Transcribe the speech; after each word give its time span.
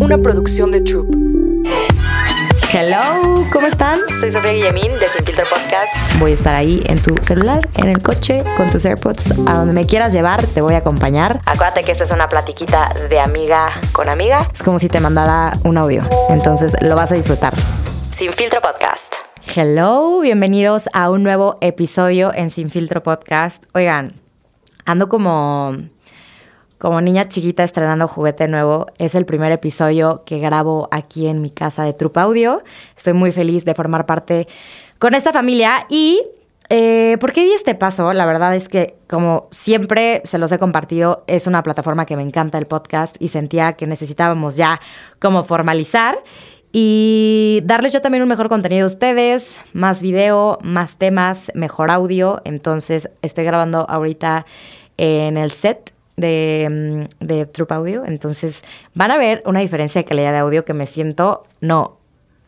una 0.00 0.18
producción 0.18 0.70
de 0.70 0.80
Troop. 0.80 1.14
Hello, 2.72 3.46
¿cómo 3.52 3.66
están? 3.66 4.00
Soy 4.08 4.30
Sofía 4.30 4.52
Guillemín 4.52 4.92
de 5.00 5.08
Sin 5.08 5.24
Filtro 5.24 5.46
Podcast. 5.48 5.94
Voy 6.18 6.32
a 6.32 6.34
estar 6.34 6.54
ahí 6.54 6.82
en 6.86 7.00
tu 7.00 7.14
celular, 7.22 7.66
en 7.76 7.88
el 7.88 8.02
coche, 8.02 8.44
con 8.56 8.70
tus 8.70 8.84
AirPods, 8.84 9.32
a 9.46 9.54
donde 9.54 9.72
me 9.72 9.86
quieras 9.86 10.12
llevar, 10.12 10.44
te 10.46 10.60
voy 10.60 10.74
a 10.74 10.78
acompañar. 10.78 11.40
Acuérdate 11.46 11.84
que 11.84 11.92
esta 11.92 12.04
es 12.04 12.10
una 12.10 12.28
platiquita 12.28 12.92
de 13.08 13.20
amiga 13.20 13.70
con 13.92 14.08
amiga. 14.08 14.46
Es 14.52 14.62
como 14.62 14.78
si 14.78 14.88
te 14.88 15.00
mandara 15.00 15.56
un 15.64 15.78
audio, 15.78 16.02
entonces 16.28 16.76
lo 16.80 16.94
vas 16.94 17.12
a 17.12 17.14
disfrutar. 17.14 17.54
Sin 18.10 18.32
Filtro 18.32 18.60
Podcast. 18.60 19.14
Hello, 19.54 20.20
bienvenidos 20.20 20.88
a 20.92 21.10
un 21.10 21.22
nuevo 21.22 21.56
episodio 21.60 22.32
en 22.34 22.50
Sin 22.50 22.68
Filtro 22.68 23.02
Podcast. 23.02 23.64
Oigan, 23.72 24.14
ando 24.84 25.08
como 25.08 25.76
como 26.78 27.00
niña 27.00 27.28
chiquita 27.28 27.64
estrenando 27.64 28.08
juguete 28.08 28.48
nuevo, 28.48 28.86
es 28.98 29.14
el 29.14 29.24
primer 29.24 29.52
episodio 29.52 30.22
que 30.26 30.38
grabo 30.38 30.88
aquí 30.90 31.26
en 31.26 31.40
mi 31.42 31.50
casa 31.50 31.84
de 31.84 31.92
Trupa 31.92 32.22
Audio. 32.22 32.62
Estoy 32.96 33.12
muy 33.12 33.32
feliz 33.32 33.64
de 33.64 33.74
formar 33.74 34.06
parte 34.06 34.46
con 34.98 35.14
esta 35.14 35.32
familia 35.32 35.86
y 35.88 36.20
eh, 36.68 37.16
¿Por 37.20 37.32
qué 37.32 37.44
di 37.44 37.52
este 37.52 37.74
paso? 37.74 38.12
La 38.12 38.26
verdad 38.26 38.54
es 38.54 38.68
que, 38.68 38.96
como 39.06 39.46
siempre 39.50 40.20
se 40.24 40.38
los 40.38 40.50
he 40.50 40.58
compartido, 40.58 41.22
es 41.28 41.46
una 41.46 41.62
plataforma 41.62 42.06
que 42.06 42.16
me 42.16 42.22
encanta 42.22 42.58
el 42.58 42.66
podcast 42.66 43.16
y 43.20 43.28
sentía 43.28 43.74
que 43.74 43.86
necesitábamos 43.86 44.56
ya 44.56 44.80
como 45.20 45.44
formalizar 45.44 46.18
y 46.72 47.60
darles 47.64 47.92
yo 47.92 48.02
también 48.02 48.22
un 48.22 48.28
mejor 48.28 48.48
contenido 48.48 48.84
a 48.84 48.86
ustedes, 48.88 49.60
más 49.72 50.02
video, 50.02 50.58
más 50.62 50.96
temas, 50.96 51.52
mejor 51.54 51.90
audio. 51.90 52.42
Entonces, 52.44 53.10
estoy 53.22 53.44
grabando 53.44 53.88
ahorita 53.88 54.44
en 54.96 55.36
el 55.36 55.52
set 55.52 55.95
de, 56.16 57.08
mm, 57.20 57.24
de 57.24 57.46
Troop 57.46 57.72
Audio. 57.72 58.04
Entonces 58.04 58.62
van 58.94 59.10
a 59.10 59.16
ver 59.16 59.42
una 59.46 59.60
diferencia 59.60 60.00
de 60.00 60.04
calidad 60.04 60.32
de 60.32 60.38
audio 60.38 60.64
que 60.64 60.74
me 60.74 60.86
siento, 60.86 61.44
no, 61.60 61.98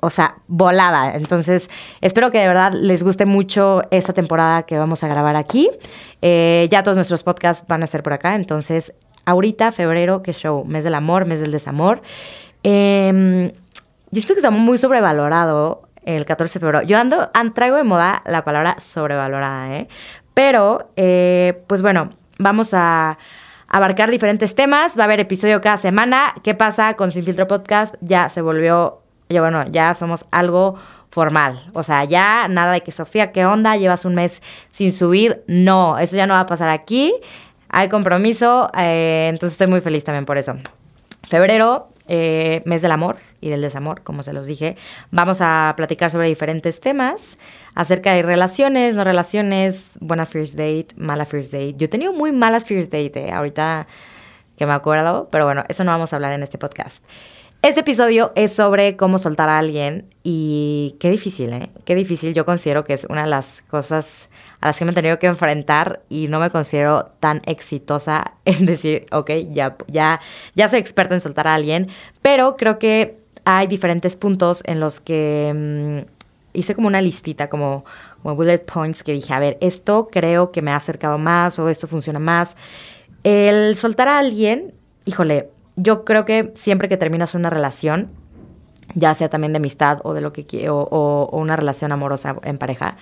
o 0.01 0.11
sea, 0.11 0.37
volada. 0.47 1.15
Entonces, 1.15 1.69
espero 2.01 2.31
que 2.31 2.39
de 2.39 2.47
verdad 2.47 2.73
les 2.73 3.03
guste 3.03 3.27
mucho 3.27 3.83
esta 3.91 4.13
temporada 4.13 4.63
que 4.63 4.79
vamos 4.79 5.03
a 5.03 5.09
grabar 5.09 5.37
aquí. 5.37 5.69
Eh, 6.23 6.69
ya 6.71 6.83
todos 6.83 6.97
nuestros 6.97 7.25
podcasts 7.25 7.67
van 7.67 7.83
a 7.83 7.87
ser 7.87 8.03
por 8.03 8.13
acá. 8.13 8.37
Entonces, 8.37 8.93
ahorita, 9.25 9.73
febrero, 9.73 10.23
qué 10.23 10.33
show, 10.33 10.65
mes 10.65 10.85
del 10.85 10.95
amor, 10.95 11.27
mes 11.27 11.41
del 11.41 11.51
desamor. 11.51 12.03
Eh, 12.63 13.53
yo 14.11 14.21
estoy 14.21 14.35
que 14.35 14.41
está 14.41 14.51
muy 14.51 14.79
sobrevalorado 14.79 15.83
el 16.05 16.25
14 16.25 16.59
de 16.59 16.61
febrero. 16.61 16.83
Yo 16.83 16.99
ando, 16.99 17.31
traigo 17.55 17.77
de 17.77 17.85
moda 17.85 18.23
la 18.25 18.45
palabra 18.45 18.77
sobrevalorada, 18.79 19.75
¿eh? 19.75 19.89
Pero, 20.33 20.91
eh, 20.97 21.63
pues 21.67 21.83
bueno, 21.83 22.11
vamos 22.39 22.73
a 22.73 23.19
abarcar 23.69 24.11
diferentes 24.11 24.55
temas. 24.55 24.99
Va 24.99 25.03
a 25.03 25.05
haber 25.05 25.21
episodio 25.21 25.61
cada 25.61 25.77
semana. 25.77 26.35
¿Qué 26.43 26.55
pasa 26.55 26.95
con 26.95 27.13
Sin 27.13 27.25
Filtro 27.25 27.47
Podcast? 27.47 27.95
Ya 28.01 28.29
se 28.29 28.41
volvió, 28.41 29.03
ya 29.29 29.41
bueno, 29.41 29.65
ya 29.71 29.95
somos 29.95 30.27
algo 30.31 30.77
formal. 31.11 31.71
O 31.75 31.83
sea, 31.83 32.05
ya 32.05 32.49
nada 32.49 32.73
de 32.73 32.81
que 32.81 32.93
Sofía, 32.93 33.33
¿qué 33.33 33.47
onda? 33.47 33.77
Llevas 33.77 34.05
un 34.05 34.15
mes 34.15 34.43
sin 34.71 34.93
subir. 34.93 35.45
No, 35.47 35.99
eso 35.99 36.17
ya 36.17 36.27
no 36.27 36.35
va 36.35 36.41
a 36.41 36.47
pasar 36.47 36.71
aquí. 36.71 37.15
Hay 37.69 37.89
compromiso. 37.89 38.71
Eh, 38.77 39.27
entonces 39.29 39.53
estoy 39.53 39.67
muy 39.67 39.81
feliz 39.81 40.05
también 40.05 40.25
por 40.25 40.39
eso. 40.39 40.57
Febrero, 41.29 41.89
eh, 42.09 42.63
mes 42.65 42.83
del 42.83 42.93
amor 42.93 43.17
y 43.41 43.51
del 43.51 43.63
desamor, 43.63 44.03
como 44.03 44.23
se 44.23 44.33
los 44.33 44.47
dije. 44.47 44.77
Vamos 45.11 45.41
a 45.41 45.75
platicar 45.77 46.11
sobre 46.11 46.29
diferentes 46.29 46.81
temas 46.81 47.39
acerca 47.75 48.13
de 48.13 48.23
relaciones, 48.23 48.97
no 48.97 49.05
relaciones, 49.05 49.91
buena 50.01 50.27
first 50.27 50.55
date, 50.55 50.89
mala 50.97 51.25
first 51.25 51.53
date. 51.53 51.75
Yo 51.77 51.87
he 51.87 51.89
tenido 51.89 52.13
muy 52.13 52.33
malas 52.33 52.65
first 52.65 52.93
date, 52.93 53.29
eh, 53.29 53.33
ahorita 53.33 53.87
que 54.57 54.67
me 54.67 54.73
acuerdo, 54.73 55.29
pero 55.31 55.45
bueno, 55.45 55.65
eso 55.69 55.85
no 55.85 55.93
vamos 55.93 56.13
a 56.13 56.17
hablar 56.17 56.33
en 56.33 56.43
este 56.43 56.59
podcast. 56.59 57.05
Este 57.61 57.81
episodio 57.81 58.31
es 58.37 58.53
sobre 58.53 58.97
cómo 58.97 59.19
soltar 59.19 59.49
a 59.49 59.59
alguien 59.59 60.15
y 60.23 60.95
qué 61.01 61.11
difícil, 61.11 61.53
¿eh? 61.53 61.71
Qué 61.85 61.97
difícil. 61.97 62.33
Yo 62.33 62.45
considero 62.45 62.85
que 62.85 62.93
es 62.93 63.05
una 63.11 63.25
de 63.25 63.31
las 63.31 63.63
cosas 63.63 64.31
a 64.61 64.67
las 64.67 64.79
que 64.79 64.85
me 64.85 64.93
he 64.93 64.95
tenido 64.95 65.19
que 65.19 65.27
enfrentar 65.27 66.01
y 66.09 66.29
no 66.29 66.39
me 66.39 66.51
considero 66.51 67.07
tan 67.19 67.43
exitosa 67.47 68.35
en 68.45 68.65
decir, 68.65 69.07
ok, 69.11 69.31
ya, 69.51 69.77
ya, 69.89 70.21
ya 70.55 70.69
soy 70.69 70.79
experta 70.79 71.17
en 71.17 71.21
soltar 71.21 71.49
a 71.49 71.55
alguien, 71.55 71.89
pero 72.23 72.57
creo 72.57 72.79
que 72.79 73.18
hay 73.51 73.67
diferentes 73.67 74.15
puntos 74.15 74.63
en 74.67 74.79
los 74.79 75.01
que 75.01 76.05
mm, 76.05 76.59
hice 76.59 76.75
como 76.75 76.87
una 76.87 77.01
listita, 77.01 77.49
como, 77.49 77.87
como 78.23 78.37
bullet 78.37 78.59
points 78.59 79.03
que 79.03 79.13
dije, 79.13 79.33
a 79.33 79.39
ver, 79.39 79.57
esto 79.63 80.11
creo 80.13 80.53
que 80.53 80.61
me 80.61 80.71
ha 80.71 80.77
acercado 80.77 81.17
más 81.17 81.59
o 81.59 81.71
esto 81.71 81.87
funciona 81.87 82.19
más. 82.19 82.57
El 83.25 83.75
soltar 83.75 84.07
a 84.07 84.19
alguien, 84.19 84.75
híjole, 85.07 85.49
yo 85.77 86.05
creo 86.05 86.27
que 86.27 86.53
siempre 86.57 86.91
que 86.91 86.99
terminas 86.99 87.35
una 87.35 87.49
relación, 87.49 88.11
ya 88.95 89.15
sea 89.15 89.31
también 89.31 89.55
de 89.55 89.59
amistad 89.59 90.01
o 90.05 90.13
de 90.13 90.21
lo 90.21 90.35
que 90.35 90.69
o, 90.69 90.81
o, 90.83 91.39
una 91.39 91.57
relación 91.57 91.91
amorosa 91.91 92.37
en 92.43 92.59
pareja, 92.59 92.99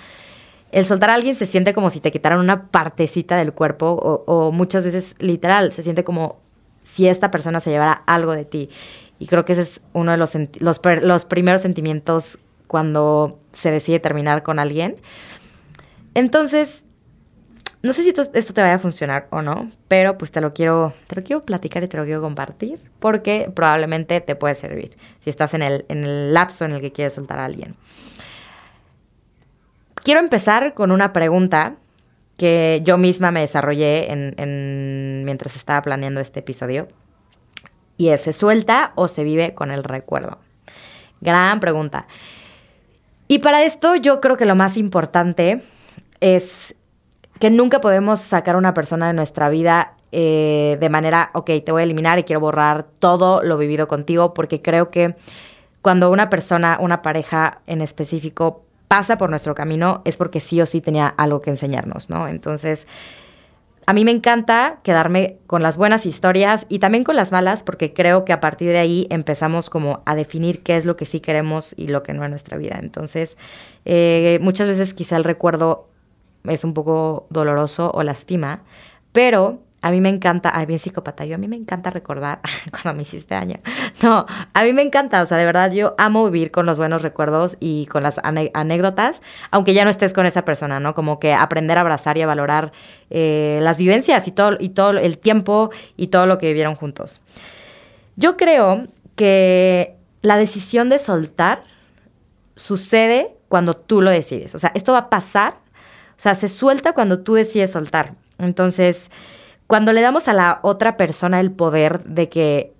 el 0.70 0.84
soltar 0.86 1.10
a 1.10 1.14
alguien 1.14 1.34
se 1.34 1.46
siente 1.46 1.74
como 1.74 1.90
si 1.90 1.98
te 1.98 2.12
quitaran 2.12 2.38
una 2.38 2.68
partecita 2.68 3.36
del 3.36 3.52
cuerpo 3.52 3.86
o, 3.86 4.22
o 4.32 4.52
muchas 4.52 4.84
veces 4.84 5.16
literal, 5.18 5.72
se 5.72 5.82
siente 5.82 6.04
como 6.04 6.36
si 6.84 7.08
esta 7.08 7.32
persona 7.32 7.58
se 7.58 7.70
llevara 7.70 8.04
algo 8.06 8.30
de 8.30 8.44
ti. 8.44 8.70
Y 9.18 9.26
creo 9.26 9.44
que 9.44 9.52
ese 9.52 9.62
es 9.62 9.80
uno 9.92 10.12
de 10.12 10.18
los, 10.18 10.36
los, 10.60 11.24
primeros 11.24 11.62
sentimientos 11.62 12.38
cuando 12.66 13.38
se 13.52 13.70
decide 13.70 13.98
terminar 13.98 14.42
con 14.42 14.58
alguien. 14.58 14.96
Entonces, 16.14 16.84
no 17.82 17.92
sé 17.92 18.02
si 18.02 18.10
esto, 18.10 18.54
te 18.54 18.60
vaya 18.60 18.74
a 18.74 18.78
funcionar 18.78 19.28
o 19.30 19.42
no, 19.42 19.70
pero 19.88 20.18
pues 20.18 20.32
te 20.32 20.40
lo 20.40 20.52
quiero, 20.52 20.92
te 21.06 21.16
lo 21.16 21.24
quiero 21.24 21.42
platicar 21.42 21.82
y 21.84 21.88
te 21.88 21.96
lo 21.96 22.04
quiero 22.04 22.20
compartir 22.20 22.80
porque 22.98 23.50
probablemente 23.54 24.20
te 24.20 24.34
puede 24.34 24.54
servir 24.54 24.96
si 25.18 25.30
estás 25.30 25.54
en 25.54 25.62
el, 25.62 25.86
en 25.88 26.04
el 26.04 26.34
lapso 26.34 26.64
en 26.64 26.72
el 26.72 26.80
que 26.80 26.92
quieres 26.92 27.14
soltar 27.14 27.38
a 27.38 27.44
alguien. 27.44 27.76
Quiero 30.06 30.20
empezar 30.20 30.74
con 30.74 30.92
una 30.92 31.12
pregunta 31.12 31.76
que 32.36 32.80
yo 32.84 32.98
misma 32.98 33.30
me 33.30 33.40
desarrollé 33.40 34.12
en, 34.12 35.24
mientras 35.24 35.56
estaba 35.56 35.82
planeando 35.82 36.20
este 36.20 36.40
episodio. 36.40 36.88
Y 37.96 38.08
es, 38.08 38.22
¿se 38.22 38.32
suelta 38.32 38.92
o 38.94 39.08
se 39.08 39.24
vive 39.24 39.54
con 39.54 39.70
el 39.70 39.84
recuerdo? 39.84 40.38
Gran 41.20 41.60
pregunta. 41.60 42.06
Y 43.28 43.38
para 43.40 43.64
esto 43.64 43.96
yo 43.96 44.20
creo 44.20 44.36
que 44.36 44.44
lo 44.44 44.54
más 44.54 44.76
importante 44.76 45.62
es 46.20 46.74
que 47.38 47.50
nunca 47.50 47.80
podemos 47.80 48.20
sacar 48.20 48.54
a 48.54 48.58
una 48.58 48.74
persona 48.74 49.08
de 49.08 49.12
nuestra 49.12 49.48
vida 49.48 49.94
eh, 50.12 50.78
de 50.80 50.88
manera, 50.88 51.30
ok, 51.34 51.50
te 51.64 51.72
voy 51.72 51.80
a 51.80 51.84
eliminar 51.84 52.18
y 52.18 52.24
quiero 52.24 52.40
borrar 52.40 52.86
todo 52.98 53.42
lo 53.42 53.58
vivido 53.58 53.88
contigo, 53.88 54.34
porque 54.34 54.62
creo 54.62 54.90
que 54.90 55.16
cuando 55.82 56.10
una 56.10 56.30
persona, 56.30 56.78
una 56.80 57.02
pareja 57.02 57.60
en 57.66 57.80
específico, 57.80 58.62
pasa 58.88 59.18
por 59.18 59.30
nuestro 59.30 59.54
camino, 59.54 60.02
es 60.04 60.16
porque 60.16 60.40
sí 60.40 60.60
o 60.60 60.66
sí 60.66 60.80
tenía 60.80 61.08
algo 61.08 61.42
que 61.42 61.50
enseñarnos, 61.50 62.08
¿no? 62.08 62.28
Entonces, 62.28 62.86
a 63.88 63.92
mí 63.92 64.04
me 64.04 64.10
encanta 64.10 64.80
quedarme 64.82 65.38
con 65.46 65.62
las 65.62 65.76
buenas 65.76 66.06
historias 66.06 66.66
y 66.68 66.80
también 66.80 67.04
con 67.04 67.14
las 67.14 67.30
malas, 67.30 67.62
porque 67.62 67.94
creo 67.94 68.24
que 68.24 68.32
a 68.32 68.40
partir 68.40 68.68
de 68.68 68.78
ahí 68.78 69.06
empezamos 69.10 69.70
como 69.70 70.02
a 70.06 70.16
definir 70.16 70.64
qué 70.64 70.76
es 70.76 70.86
lo 70.86 70.96
que 70.96 71.06
sí 71.06 71.20
queremos 71.20 71.72
y 71.76 71.86
lo 71.86 72.02
que 72.02 72.12
no 72.12 72.24
en 72.24 72.30
nuestra 72.30 72.58
vida. 72.58 72.78
Entonces, 72.80 73.38
eh, 73.84 74.40
muchas 74.42 74.66
veces 74.66 74.92
quizá 74.92 75.16
el 75.16 75.22
recuerdo 75.22 75.88
es 76.44 76.64
un 76.64 76.74
poco 76.74 77.28
doloroso 77.30 77.92
o 77.94 78.02
lastima, 78.02 78.64
pero 79.12 79.60
a 79.86 79.90
mí 79.92 80.00
me 80.00 80.08
encanta, 80.08 80.50
ay, 80.52 80.66
bien 80.66 80.80
psicópata, 80.80 81.24
yo 81.24 81.36
a 81.36 81.38
mí 81.38 81.46
me 81.46 81.54
encanta 81.54 81.90
recordar 81.90 82.40
cuando 82.70 82.96
me 82.96 83.02
hiciste 83.02 83.34
daño. 83.34 83.56
No, 84.02 84.26
a 84.52 84.64
mí 84.64 84.72
me 84.72 84.82
encanta, 84.82 85.22
o 85.22 85.26
sea, 85.26 85.38
de 85.38 85.46
verdad 85.46 85.72
yo 85.72 85.94
amo 85.96 86.28
vivir 86.28 86.50
con 86.50 86.66
los 86.66 86.76
buenos 86.76 87.02
recuerdos 87.02 87.56
y 87.60 87.86
con 87.86 88.02
las 88.02 88.20
anécdotas, 88.22 89.22
aunque 89.50 89.74
ya 89.74 89.84
no 89.84 89.90
estés 89.90 90.12
con 90.12 90.26
esa 90.26 90.44
persona, 90.44 90.80
¿no? 90.80 90.94
Como 90.94 91.18
que 91.18 91.32
aprender 91.32 91.78
a 91.78 91.80
abrazar 91.80 92.18
y 92.18 92.22
a 92.22 92.26
valorar 92.26 92.72
eh, 93.10 93.58
las 93.62 93.78
vivencias 93.78 94.28
y 94.28 94.32
todo, 94.32 94.56
y 94.60 94.70
todo 94.70 94.90
el 94.90 95.18
tiempo 95.18 95.70
y 95.96 96.08
todo 96.08 96.26
lo 96.26 96.38
que 96.38 96.48
vivieron 96.48 96.74
juntos. 96.74 97.22
Yo 98.16 98.36
creo 98.36 98.86
que 99.14 99.96
la 100.20 100.36
decisión 100.36 100.88
de 100.88 100.98
soltar 100.98 101.62
sucede 102.54 103.34
cuando 103.48 103.74
tú 103.74 104.02
lo 104.02 104.10
decides. 104.10 104.54
O 104.54 104.58
sea, 104.58 104.72
esto 104.74 104.92
va 104.92 104.98
a 104.98 105.10
pasar 105.10 105.58
o 106.16 106.20
sea, 106.20 106.34
se 106.34 106.48
suelta 106.48 106.94
cuando 106.94 107.20
tú 107.20 107.34
decides 107.34 107.72
soltar. 107.72 108.14
Entonces, 108.38 109.10
cuando 109.66 109.92
le 109.92 110.00
damos 110.00 110.28
a 110.28 110.34
la 110.34 110.60
otra 110.62 110.96
persona 110.96 111.40
el 111.40 111.50
poder 111.50 112.04
de 112.04 112.28
que 112.28 112.72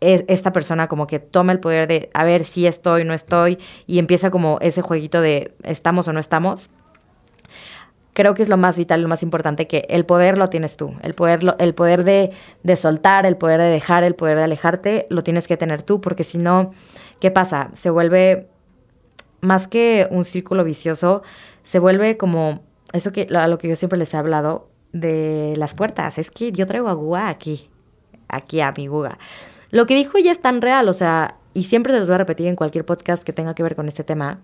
esta 0.00 0.52
persona 0.52 0.88
como 0.88 1.06
que 1.06 1.20
toma 1.20 1.52
el 1.52 1.60
poder 1.60 1.86
de 1.86 2.10
a 2.12 2.24
ver 2.24 2.44
si 2.44 2.66
estoy, 2.66 3.04
no 3.04 3.14
estoy, 3.14 3.58
y 3.86 4.00
empieza 4.00 4.32
como 4.32 4.58
ese 4.60 4.82
jueguito 4.82 5.20
de 5.20 5.54
estamos 5.62 6.08
o 6.08 6.12
no 6.12 6.18
estamos, 6.18 6.70
creo 8.12 8.34
que 8.34 8.42
es 8.42 8.48
lo 8.48 8.56
más 8.56 8.76
vital, 8.76 9.00
lo 9.00 9.08
más 9.08 9.22
importante, 9.22 9.68
que 9.68 9.86
el 9.88 10.04
poder 10.04 10.38
lo 10.38 10.48
tienes 10.48 10.76
tú. 10.76 10.92
El 11.02 11.14
poder, 11.14 11.54
el 11.58 11.74
poder 11.74 12.02
de, 12.02 12.32
de, 12.64 12.76
soltar, 12.76 13.26
el 13.26 13.36
poder 13.36 13.60
de 13.60 13.68
dejar, 13.68 14.02
el 14.02 14.16
poder 14.16 14.38
de 14.38 14.44
alejarte, 14.44 15.06
lo 15.08 15.22
tienes 15.22 15.46
que 15.46 15.56
tener 15.56 15.82
tú, 15.82 16.00
porque 16.00 16.24
si 16.24 16.38
no, 16.38 16.72
¿qué 17.20 17.30
pasa? 17.30 17.70
Se 17.72 17.88
vuelve 17.88 18.48
más 19.40 19.68
que 19.68 20.08
un 20.10 20.24
círculo 20.24 20.64
vicioso, 20.64 21.22
se 21.62 21.78
vuelve 21.78 22.16
como 22.16 22.60
eso 22.92 23.12
que 23.12 23.28
a 23.34 23.46
lo 23.46 23.58
que 23.58 23.68
yo 23.68 23.76
siempre 23.76 23.98
les 23.98 24.12
he 24.14 24.16
hablado 24.16 24.71
de 24.92 25.54
las 25.56 25.74
puertas. 25.74 26.18
Es 26.18 26.30
que 26.30 26.52
yo 26.52 26.66
traigo 26.66 26.88
a 26.88 26.92
Guga 26.92 27.28
aquí, 27.28 27.70
aquí 28.28 28.60
a 28.60 28.72
mi 28.76 28.86
Guga. 28.86 29.18
lo 29.70 29.86
que 29.86 29.94
dijo 29.94 30.18
ella 30.18 30.32
es 30.32 30.40
tan 30.40 30.60
real, 30.60 30.88
o 30.88 30.94
sea, 30.94 31.36
y 31.54 31.64
siempre 31.64 31.92
se 31.92 31.98
los 31.98 32.08
voy 32.08 32.14
a 32.14 32.18
repetir 32.18 32.46
en 32.46 32.56
cualquier 32.56 32.84
podcast 32.84 33.24
que 33.24 33.32
tenga 33.32 33.54
que 33.54 33.62
ver 33.62 33.76
con 33.76 33.88
este 33.88 34.04
tema. 34.04 34.40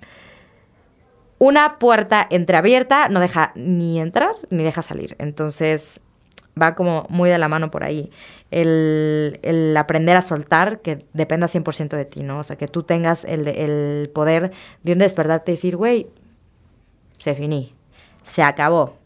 Una 1.39 1.79
puerta 1.79 2.27
entreabierta 2.31 3.09
no 3.09 3.21
deja 3.21 3.53
ni 3.55 4.01
entrar 4.01 4.35
ni 4.51 4.65
deja 4.65 4.83
salir. 4.83 5.15
Entonces 5.19 6.03
va 6.61 6.75
como 6.75 7.07
muy 7.09 7.31
de 7.31 7.39
la 7.39 7.49
mano 7.49 7.71
por 7.71 7.85
ahí. 7.85 8.11
El, 8.51 9.75
aprender 9.79 10.17
a 10.17 10.23
soltar, 10.23 10.81
que 10.81 11.05
dependa 11.13 11.47
100% 11.47 11.97
de 11.97 12.05
ti, 12.05 12.23
¿no? 12.23 12.41
O 12.41 12.45
sea, 12.45 12.57
que 12.57 12.67
tú 12.67 12.83
tengas 12.83 13.25
el, 13.25 13.47
el 13.47 14.11
poder 14.11 14.51
de 14.83 14.93
un 14.93 14.99
despertarte 14.99 15.53
y 15.53 15.55
decir, 15.55 15.77
güey, 15.77 16.09
se 17.13 17.35
finí, 17.35 17.75
se 18.23 18.43
acabó. 18.43 18.97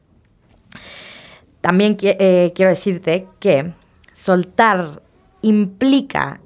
También 1.63 1.97
eh, 2.03 2.53
quiero 2.55 2.71
decirte 2.71 3.27
que 3.41 3.73
soltar 4.13 5.01
implica 5.41 6.41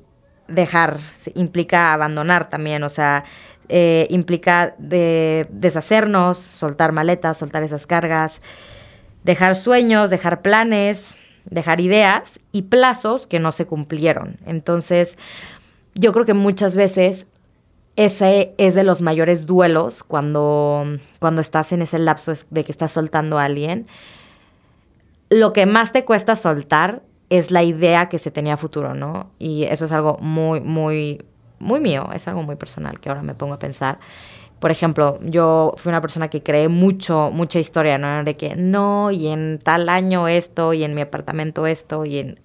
dejar, 0.46 0.98
implica 1.34 1.92
abandonar 1.92 2.48
también, 2.48 2.84
o 2.84 2.88
sea, 2.88 3.24
eh, 3.68 4.06
implica 4.10 4.76
de 4.78 5.48
deshacernos, 5.50 6.38
soltar 6.38 6.92
maletas, 6.92 7.38
soltar 7.38 7.64
esas 7.64 7.86
cargas, 7.86 8.40
dejar 9.24 9.56
sueños, 9.56 10.10
dejar 10.10 10.42
planes, 10.42 11.16
dejar 11.46 11.80
ideas 11.80 12.38
y 12.52 12.62
plazos 12.62 13.26
que 13.26 13.40
no 13.40 13.50
se 13.52 13.66
cumplieron. 13.66 14.38
Entonces, 14.46 15.18
yo 15.94 16.12
creo 16.12 16.24
que 16.24 16.34
muchas 16.34 16.76
veces 16.76 17.26
ese 17.96 18.54
es 18.58 18.74
de 18.74 18.84
los 18.84 19.00
mayores 19.00 19.46
duelos 19.46 20.02
cuando, 20.02 20.84
cuando 21.18 21.40
estás 21.40 21.72
en 21.72 21.82
ese 21.82 21.98
lapso 21.98 22.32
de 22.50 22.64
que 22.64 22.70
estás 22.70 22.92
soltando 22.92 23.38
a 23.38 23.44
alguien. 23.44 23.86
Lo 25.30 25.52
que 25.52 25.66
más 25.66 25.92
te 25.92 26.04
cuesta 26.04 26.36
soltar 26.36 27.02
es 27.30 27.50
la 27.50 27.62
idea 27.62 28.08
que 28.08 28.18
se 28.18 28.30
tenía 28.30 28.56
futuro, 28.56 28.94
¿no? 28.94 29.30
Y 29.38 29.64
eso 29.64 29.84
es 29.84 29.92
algo 29.92 30.18
muy, 30.20 30.60
muy, 30.60 31.24
muy 31.58 31.80
mío, 31.80 32.08
es 32.14 32.28
algo 32.28 32.42
muy 32.42 32.56
personal 32.56 33.00
que 33.00 33.08
ahora 33.08 33.22
me 33.22 33.34
pongo 33.34 33.54
a 33.54 33.58
pensar. 33.58 33.98
Por 34.60 34.70
ejemplo, 34.70 35.18
yo 35.22 35.74
fui 35.76 35.90
una 35.90 36.00
persona 36.00 36.28
que 36.28 36.42
creé 36.42 36.68
mucho, 36.68 37.30
mucha 37.32 37.58
historia, 37.58 37.98
¿no? 37.98 38.24
De 38.24 38.36
que 38.36 38.54
no, 38.56 39.10
y 39.10 39.28
en 39.28 39.58
tal 39.62 39.88
año 39.88 40.28
esto, 40.28 40.72
y 40.72 40.84
en 40.84 40.94
mi 40.94 41.02
apartamento 41.02 41.66
esto, 41.66 42.04
y 42.04 42.18
en 42.18 42.40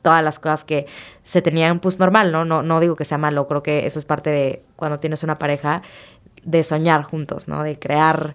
todas 0.00 0.24
las 0.24 0.38
cosas 0.38 0.64
que 0.64 0.86
se 1.22 1.42
tenían, 1.42 1.78
pues 1.78 1.98
normal, 1.98 2.32
¿no? 2.32 2.44
No, 2.44 2.62
no 2.62 2.80
digo 2.80 2.96
que 2.96 3.04
sea 3.04 3.18
malo, 3.18 3.46
creo 3.46 3.62
que 3.62 3.86
eso 3.86 3.98
es 3.98 4.04
parte 4.04 4.30
de 4.30 4.64
cuando 4.74 4.98
tienes 4.98 5.22
una 5.22 5.38
pareja, 5.38 5.82
de 6.44 6.64
soñar 6.64 7.02
juntos, 7.04 7.46
¿no? 7.46 7.62
De 7.62 7.78
crear 7.78 8.34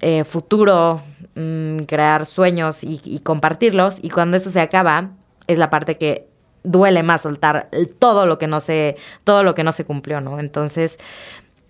eh, 0.00 0.24
futuro, 0.24 1.02
mm, 1.34 1.78
crear 1.84 2.26
sueños 2.26 2.84
y, 2.84 3.00
y 3.04 3.20
compartirlos, 3.20 3.98
y 4.02 4.10
cuando 4.10 4.36
eso 4.36 4.50
se 4.50 4.60
acaba, 4.60 5.10
es 5.46 5.58
la 5.58 5.70
parte 5.70 5.96
que 5.96 6.28
duele 6.62 7.02
más 7.02 7.22
soltar 7.22 7.68
todo 7.98 8.26
lo 8.26 8.38
que 8.38 8.46
no 8.46 8.60
se, 8.60 8.96
todo 9.22 9.42
lo 9.42 9.54
que 9.54 9.64
no 9.64 9.72
se 9.72 9.84
cumplió, 9.84 10.20
¿no? 10.20 10.40
Entonces, 10.40 10.98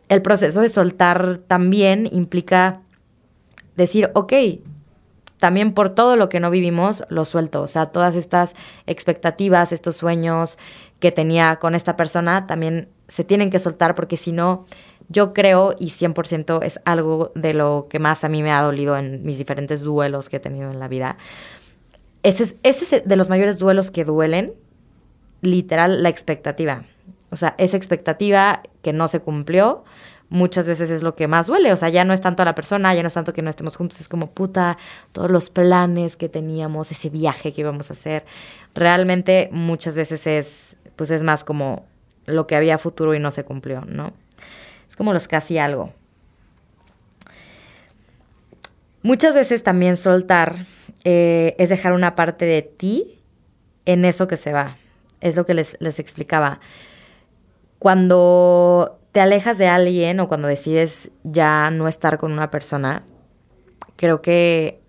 el 0.08 0.22
proceso 0.22 0.60
de 0.60 0.68
soltar 0.68 1.38
también 1.46 2.08
implica 2.12 2.80
decir, 3.76 4.10
ok, 4.14 4.32
también 5.38 5.74
por 5.74 5.90
todo 5.90 6.16
lo 6.16 6.28
que 6.28 6.40
no 6.40 6.50
vivimos, 6.50 7.04
lo 7.08 7.24
suelto. 7.24 7.62
O 7.62 7.66
sea, 7.66 7.86
todas 7.86 8.14
estas 8.14 8.54
expectativas, 8.86 9.72
estos 9.72 9.96
sueños 9.96 10.58
que 11.00 11.12
tenía 11.12 11.56
con 11.56 11.74
esta 11.74 11.96
persona, 11.96 12.46
también 12.46 12.88
se 13.08 13.24
tienen 13.24 13.50
que 13.50 13.58
soltar 13.58 13.94
porque 13.94 14.16
si 14.16 14.32
no, 14.32 14.66
yo 15.08 15.32
creo 15.34 15.74
y 15.78 15.88
100% 15.88 16.62
es 16.62 16.80
algo 16.84 17.32
de 17.34 17.54
lo 17.54 17.86
que 17.90 17.98
más 17.98 18.24
a 18.24 18.28
mí 18.28 18.42
me 18.42 18.50
ha 18.50 18.62
dolido 18.62 18.96
en 18.96 19.24
mis 19.24 19.38
diferentes 19.38 19.80
duelos 19.80 20.28
que 20.28 20.36
he 20.36 20.40
tenido 20.40 20.70
en 20.70 20.78
la 20.78 20.88
vida. 20.88 21.16
Ese 22.22 22.44
es, 22.44 22.56
ese 22.62 22.96
es 22.96 23.04
de 23.06 23.16
los 23.16 23.28
mayores 23.28 23.58
duelos 23.58 23.90
que 23.90 24.04
duelen, 24.04 24.54
literal, 25.42 26.02
la 26.02 26.08
expectativa. 26.08 26.84
O 27.30 27.36
sea, 27.36 27.54
esa 27.58 27.76
expectativa 27.76 28.62
que 28.82 28.92
no 28.92 29.08
se 29.08 29.20
cumplió, 29.20 29.84
muchas 30.30 30.66
veces 30.66 30.90
es 30.90 31.02
lo 31.02 31.14
que 31.14 31.28
más 31.28 31.46
duele. 31.46 31.72
O 31.72 31.76
sea, 31.76 31.88
ya 31.88 32.04
no 32.04 32.12
es 32.12 32.20
tanto 32.20 32.42
a 32.42 32.44
la 32.44 32.54
persona, 32.54 32.94
ya 32.94 33.02
no 33.02 33.08
es 33.08 33.14
tanto 33.14 33.32
que 33.32 33.42
no 33.42 33.50
estemos 33.50 33.76
juntos, 33.76 34.00
es 34.00 34.08
como 34.08 34.30
puta, 34.30 34.78
todos 35.12 35.30
los 35.30 35.50
planes 35.50 36.16
que 36.16 36.28
teníamos, 36.28 36.90
ese 36.90 37.10
viaje 37.10 37.52
que 37.52 37.60
íbamos 37.60 37.90
a 37.90 37.92
hacer. 37.92 38.24
Realmente 38.74 39.48
muchas 39.52 39.96
veces 39.96 40.26
es, 40.26 40.76
pues 40.96 41.10
es 41.10 41.22
más 41.22 41.44
como 41.44 41.86
lo 42.26 42.46
que 42.46 42.56
había 42.56 42.78
futuro 42.78 43.14
y 43.14 43.18
no 43.18 43.30
se 43.30 43.44
cumplió, 43.44 43.82
¿no? 43.86 44.12
Es 44.94 44.96
como 44.96 45.12
los 45.12 45.26
casi 45.26 45.58
algo. 45.58 45.92
Muchas 49.02 49.34
veces 49.34 49.64
también 49.64 49.96
soltar 49.96 50.66
eh, 51.02 51.56
es 51.58 51.70
dejar 51.70 51.94
una 51.94 52.14
parte 52.14 52.44
de 52.44 52.62
ti 52.62 53.20
en 53.86 54.04
eso 54.04 54.28
que 54.28 54.36
se 54.36 54.52
va. 54.52 54.76
Es 55.20 55.34
lo 55.34 55.46
que 55.46 55.54
les, 55.54 55.76
les 55.80 55.98
explicaba. 55.98 56.60
Cuando 57.80 59.00
te 59.10 59.20
alejas 59.20 59.58
de 59.58 59.66
alguien 59.66 60.20
o 60.20 60.28
cuando 60.28 60.46
decides 60.46 61.10
ya 61.24 61.70
no 61.72 61.88
estar 61.88 62.16
con 62.16 62.30
una 62.30 62.52
persona, 62.52 63.02
creo 63.96 64.22
que 64.22 64.80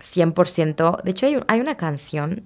100%, 0.00 1.04
de 1.04 1.10
hecho 1.12 1.26
hay, 1.26 1.38
hay 1.46 1.60
una 1.60 1.76
canción, 1.76 2.44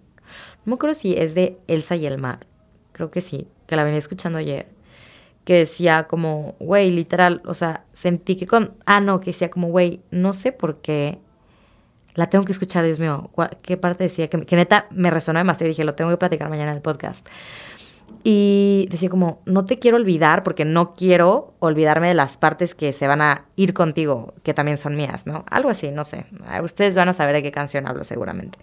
no 0.67 0.73
me 0.73 0.75
acuerdo 0.75 0.93
si 0.93 1.15
es 1.15 1.35
de 1.35 1.57
Elsa 1.67 1.97
y 1.97 2.05
el 2.05 2.19
mar, 2.19 2.47
creo 2.93 3.11
que 3.11 3.23
sí, 3.23 3.49
que 3.67 3.77
la 3.77 3.85
venía 3.85 3.99
escuchando 3.99 4.39
ayer, 4.39 4.69
que 5.51 5.57
decía 5.57 6.07
como, 6.07 6.55
güey, 6.61 6.93
literal, 6.93 7.43
o 7.45 7.55
sea, 7.55 7.83
sentí 7.93 8.37
que 8.37 8.47
con, 8.47 8.75
ah, 8.87 9.01
no, 9.01 9.19
que 9.19 9.31
decía 9.33 9.51
como, 9.51 9.67
güey, 9.67 10.01
no 10.13 10.33
sé 10.33 10.53
por 10.53 10.81
qué, 10.81 11.19
la 12.15 12.29
tengo 12.29 12.45
que 12.45 12.53
escuchar, 12.53 12.85
Dios 12.85 13.01
mío, 13.01 13.33
¿qué 13.61 13.77
parte 13.77 14.05
decía? 14.05 14.29
Que, 14.29 14.47
que 14.47 14.55
neta 14.55 14.87
me 14.93 15.11
resonó 15.11 15.41
demasiado 15.41 15.67
y 15.67 15.71
dije, 15.71 15.83
lo 15.83 15.97
tengo 15.97 16.09
que 16.13 16.19
platicar 16.19 16.51
mañana 16.51 16.71
en 16.71 16.77
el 16.77 16.83
podcast. 16.83 17.27
Y 18.23 18.87
decía 18.93 19.11
como, 19.11 19.43
no 19.45 19.65
te 19.65 19.81
quiero 19.81 19.97
olvidar 19.97 20.45
porque 20.45 20.65
no 20.65 20.95
quiero 20.95 21.53
olvidarme 21.59 22.07
de 22.07 22.15
las 22.15 22.37
partes 22.37 22.77
que 22.77 22.93
se 22.93 23.09
van 23.09 23.21
a 23.21 23.47
ir 23.57 23.75
contigo, 23.75 24.35
que 24.45 24.55
también 24.55 24.77
son 24.77 24.95
mías, 24.95 25.27
¿no? 25.27 25.45
Algo 25.51 25.71
así, 25.71 25.91
no 25.91 26.05
sé. 26.05 26.27
Ustedes 26.63 26.95
van 26.95 27.09
a 27.09 27.13
saber 27.13 27.35
de 27.35 27.43
qué 27.43 27.51
canción 27.51 27.89
hablo 27.89 28.05
seguramente. 28.05 28.57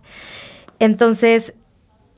Entonces, 0.80 1.54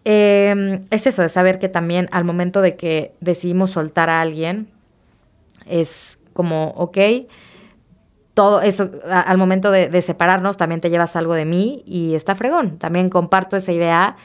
em, 0.06 0.82
es 0.90 1.08
eso, 1.08 1.24
es 1.24 1.32
saber 1.32 1.60
que 1.60 1.70
también 1.70 2.08
al 2.12 2.24
momento 2.24 2.62
de 2.62 2.76
que 2.76 3.14
decidimos 3.20 3.72
soltar 3.72 4.10
a 4.10 4.22
alguien, 4.22 4.70
es 5.66 6.20
como, 6.34 6.70
ok, 6.70 6.98
todo 8.34 8.62
eso, 8.62 8.92
al 9.10 9.38
momento 9.38 9.72
de, 9.72 9.90
de, 9.90 10.02
separarnos, 10.02 10.58
también 10.58 10.82
te 10.82 10.90
llevas 10.90 11.16
algo 11.16 11.34
de 11.34 11.46
mí 11.46 11.84
y 11.86 12.16
está 12.16 12.36
fregón. 12.36 12.78
También 12.78 13.10
comparto 13.10 13.58
esa 13.58 13.74
idea 13.74 14.16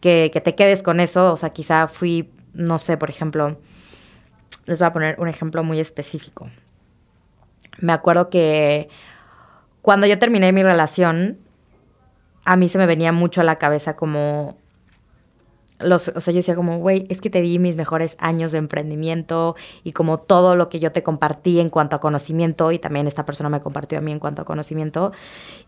que, 0.00 0.30
que 0.32 0.40
te 0.42 0.54
quedes 0.54 0.82
con 0.82 1.00
eso, 1.00 1.32
o 1.32 1.36
sea, 1.36 1.50
quizá 1.50 1.88
fui 1.88 2.30
no 2.54 2.78
sé, 2.78 2.96
por 2.96 3.10
ejemplo, 3.10 3.58
les 4.66 4.78
voy 4.78 4.86
a 4.86 4.92
poner 4.92 5.20
un 5.20 5.28
ejemplo 5.28 5.64
muy 5.64 5.80
específico. 5.80 6.50
Me 7.78 7.92
acuerdo 7.92 8.30
que 8.30 8.88
cuando 9.80 10.06
yo 10.06 10.18
terminé 10.18 10.52
mi 10.52 10.62
relación, 10.62 11.38
a 12.44 12.56
mí 12.56 12.68
se 12.68 12.78
me 12.78 12.86
venía 12.86 13.12
mucho 13.12 13.40
a 13.40 13.44
la 13.44 13.56
cabeza 13.56 13.96
como 13.96 14.56
los, 15.84 16.08
o 16.14 16.20
sea, 16.20 16.32
yo 16.32 16.38
decía 16.38 16.54
como, 16.54 16.78
güey, 16.78 17.06
es 17.08 17.20
que 17.20 17.30
te 17.30 17.40
di 17.40 17.58
mis 17.58 17.76
mejores 17.76 18.16
años 18.18 18.52
de 18.52 18.58
emprendimiento 18.58 19.56
y 19.84 19.92
como 19.92 20.18
todo 20.18 20.56
lo 20.56 20.68
que 20.68 20.80
yo 20.80 20.92
te 20.92 21.02
compartí 21.02 21.60
en 21.60 21.68
cuanto 21.68 21.96
a 21.96 22.00
conocimiento 22.00 22.72
y 22.72 22.78
también 22.78 23.06
esta 23.06 23.24
persona 23.24 23.48
me 23.48 23.60
compartió 23.60 23.98
a 23.98 24.00
mí 24.00 24.12
en 24.12 24.18
cuanto 24.18 24.42
a 24.42 24.44
conocimiento. 24.44 25.12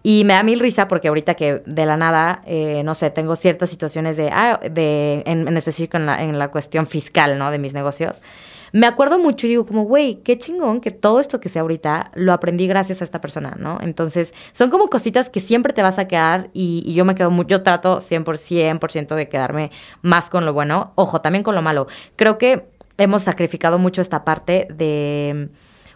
Y 0.03 0.25
me 0.25 0.35
da 0.35 0.43
mil 0.43 0.61
risa 0.61 0.89
porque 0.89 1.09
ahorita 1.09 1.35
que 1.35 1.63
de 1.67 1.87
la 1.87 1.97
nada, 1.97 2.43
eh, 2.47 2.83
no 2.85 2.95
sé, 2.95 3.11
tengo 3.11 3.37
ciertas 3.37 3.71
situaciones 3.71 4.17
de, 4.17 4.31
ah, 4.31 4.61
de 4.71 5.23
en, 5.27 5.49
en 5.49 5.57
específico 5.57 5.97
en 5.97 6.07
la, 6.07 6.23
en 6.23 6.39
la 6.39 6.51
cuestión 6.51 6.87
fiscal, 6.87 7.39
¿no? 7.39 7.51
De 7.51 7.59
mis 7.59 7.75
negocios 7.75 8.21
me 8.75 8.89
acuerdo 8.89 9.21
mucho 9.21 9.47
y 9.47 9.51
digo 9.51 9.67
como, 9.67 9.85
güey, 9.85 10.17
qué 10.25 10.37
chingón 10.37 10.81
que 10.81 10.91
todo 10.91 11.21
esto 11.21 11.39
que 11.39 11.49
sé 11.49 11.61
ahorita 11.61 12.11
lo 12.15 12.33
aprendí 12.33 12.67
gracias 12.67 13.03
a 13.03 13.05
esta 13.05 13.21
persona, 13.21 13.55
¿no? 13.57 13.79
Entonces, 13.81 14.35
son 14.51 14.69
como 14.69 14.89
cositas 14.89 15.31
que 15.31 15.39
siempre 15.39 15.73
te 15.73 15.81
vas 15.81 16.01
a 16.01 16.09
quedar 16.09 16.51
y, 16.53 16.93
yo 16.93 17.05
me 17.05 17.15
quedo 17.15 17.31
mucho, 17.31 17.51
yo 17.51 17.63
trato 17.63 18.01
100%, 18.01 18.37
100 18.89 19.07
de 19.17 19.29
quedarme 19.29 19.71
más 20.05 20.31
con 20.31 20.45
lo 20.45 20.53
bueno, 20.53 20.93
ojo, 20.95 21.21
también 21.21 21.43
con 21.43 21.57
lo 21.57 21.63
malo. 21.63 21.89
Creo 22.15 22.39
que 22.39 22.69
hemos 22.99 23.23
sacrificado 23.23 23.79
mucho 23.79 24.01
esta 24.01 24.25
parte 24.25 24.69
de 24.73 25.51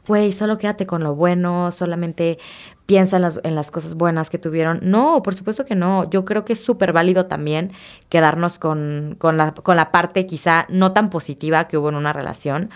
güey, 0.09 0.33
solo 0.33 0.59
quédate 0.59 0.87
con 0.87 1.05
lo 1.05 1.15
bueno, 1.15 1.71
solamente 1.71 2.39
piensa 2.87 3.17
en 3.17 3.23
las, 3.23 3.41
en 3.45 3.55
las 3.55 3.71
cosas 3.71 3.95
buenas 3.95 4.31
que 4.31 4.39
tuvieron. 4.39 4.81
No, 4.83 5.23
por 5.23 5.35
supuesto 5.35 5.65
que 5.67 5.75
no. 5.75 6.09
Yo 6.11 6.25
creo 6.25 6.45
que 6.45 6.55
es 6.55 6.61
súper 6.61 6.93
válido 6.93 7.27
también 7.27 7.73
quedarnos 8.09 8.59
con, 8.59 9.17
con, 9.19 9.37
la, 9.37 9.53
con 9.53 9.77
la 9.77 9.93
parte 9.93 10.25
quizá 10.27 10.67
no 10.71 10.93
tan 10.93 11.11
positiva 11.11 11.69
que 11.69 11.77
hubo 11.77 11.91
en 11.91 11.97
una 11.97 12.15
relación, 12.15 12.71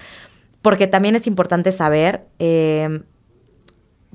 porque 0.60 0.86
también 0.86 1.16
es 1.16 1.26
importante 1.26 1.72
saber 1.72 2.26
eh, 2.38 3.02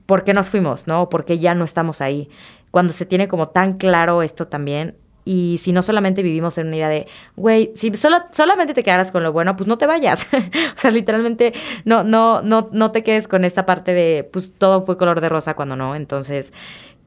por 0.06 0.24
qué 0.24 0.34
nos 0.34 0.52
fuimos, 0.52 0.88
¿no? 0.88 1.10
Por 1.10 1.26
qué 1.26 1.40
ya 1.40 1.56
no 1.56 1.66
estamos 1.66 2.00
ahí. 2.00 2.30
Cuando 2.70 2.94
se 2.94 3.06
tiene 3.06 3.28
como 3.28 3.50
tan 3.50 3.74
claro 3.74 4.22
esto 4.22 4.48
también, 4.48 4.96
y 5.28 5.58
si 5.58 5.74
no 5.74 5.82
solamente 5.82 6.24
vivimos 6.24 6.58
en 6.58 6.68
una 6.68 6.78
idea 6.78 6.88
de, 6.88 7.06
güey, 7.36 7.74
si 7.76 7.94
solo, 7.96 8.20
solamente 8.32 8.74
te 8.74 8.82
quedaras 8.82 9.12
con 9.12 9.24
lo 9.24 9.34
bueno, 9.34 9.58
pues 9.58 9.68
no 9.68 9.78
te 9.78 9.86
vayas. 9.86 10.26
o 10.34 10.80
sea, 10.80 10.90
literalmente 10.90 11.54
no, 11.84 12.06
no, 12.06 12.42
no, 12.42 12.70
no 12.72 12.92
te 12.92 13.04
quedes 13.04 13.28
con 13.28 13.44
esta 13.44 13.66
parte 13.66 13.94
de, 13.94 14.24
pues 14.32 14.54
todo 14.58 14.86
fue 14.86 14.96
color 14.96 15.20
de 15.20 15.28
rosa 15.28 15.54
cuando 15.54 15.76
no. 15.76 15.96
Entonces, 15.96 16.54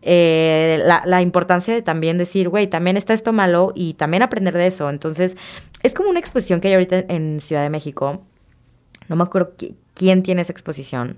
eh, 0.02 0.82
la, 0.84 1.22
importancia 1.22 1.72
de 1.72 1.80
también 1.80 2.18
decir, 2.18 2.50
güey, 2.50 2.66
también 2.66 2.98
está 2.98 3.14
esto 3.14 3.32
malo 3.32 3.72
y 3.74 3.94
también 3.94 4.22
aprender 4.22 4.52
de 4.52 4.66
eso. 4.66 4.90
Entonces, 4.90 5.38
es 5.82 5.94
como 5.94 6.10
una 6.10 6.20
exposición 6.20 6.60
que 6.60 6.68
hay 6.68 6.74
ahorita 6.74 7.04
en 7.08 7.40
Ciudad 7.40 7.62
de 7.62 7.70
México. 7.70 8.22
No 9.08 9.16
me 9.16 9.22
acuerdo 9.22 9.54
quién 9.94 10.22
tiene 10.22 10.42
esa 10.42 10.52
exposición, 10.52 11.16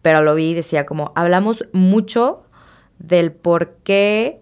pero 0.00 0.22
lo 0.22 0.34
vi 0.34 0.52
y 0.52 0.54
decía 0.54 0.86
como, 0.86 1.12
hablamos 1.14 1.68
mucho 1.72 2.44
del 2.98 3.32
por 3.32 3.74
qué, 3.84 4.41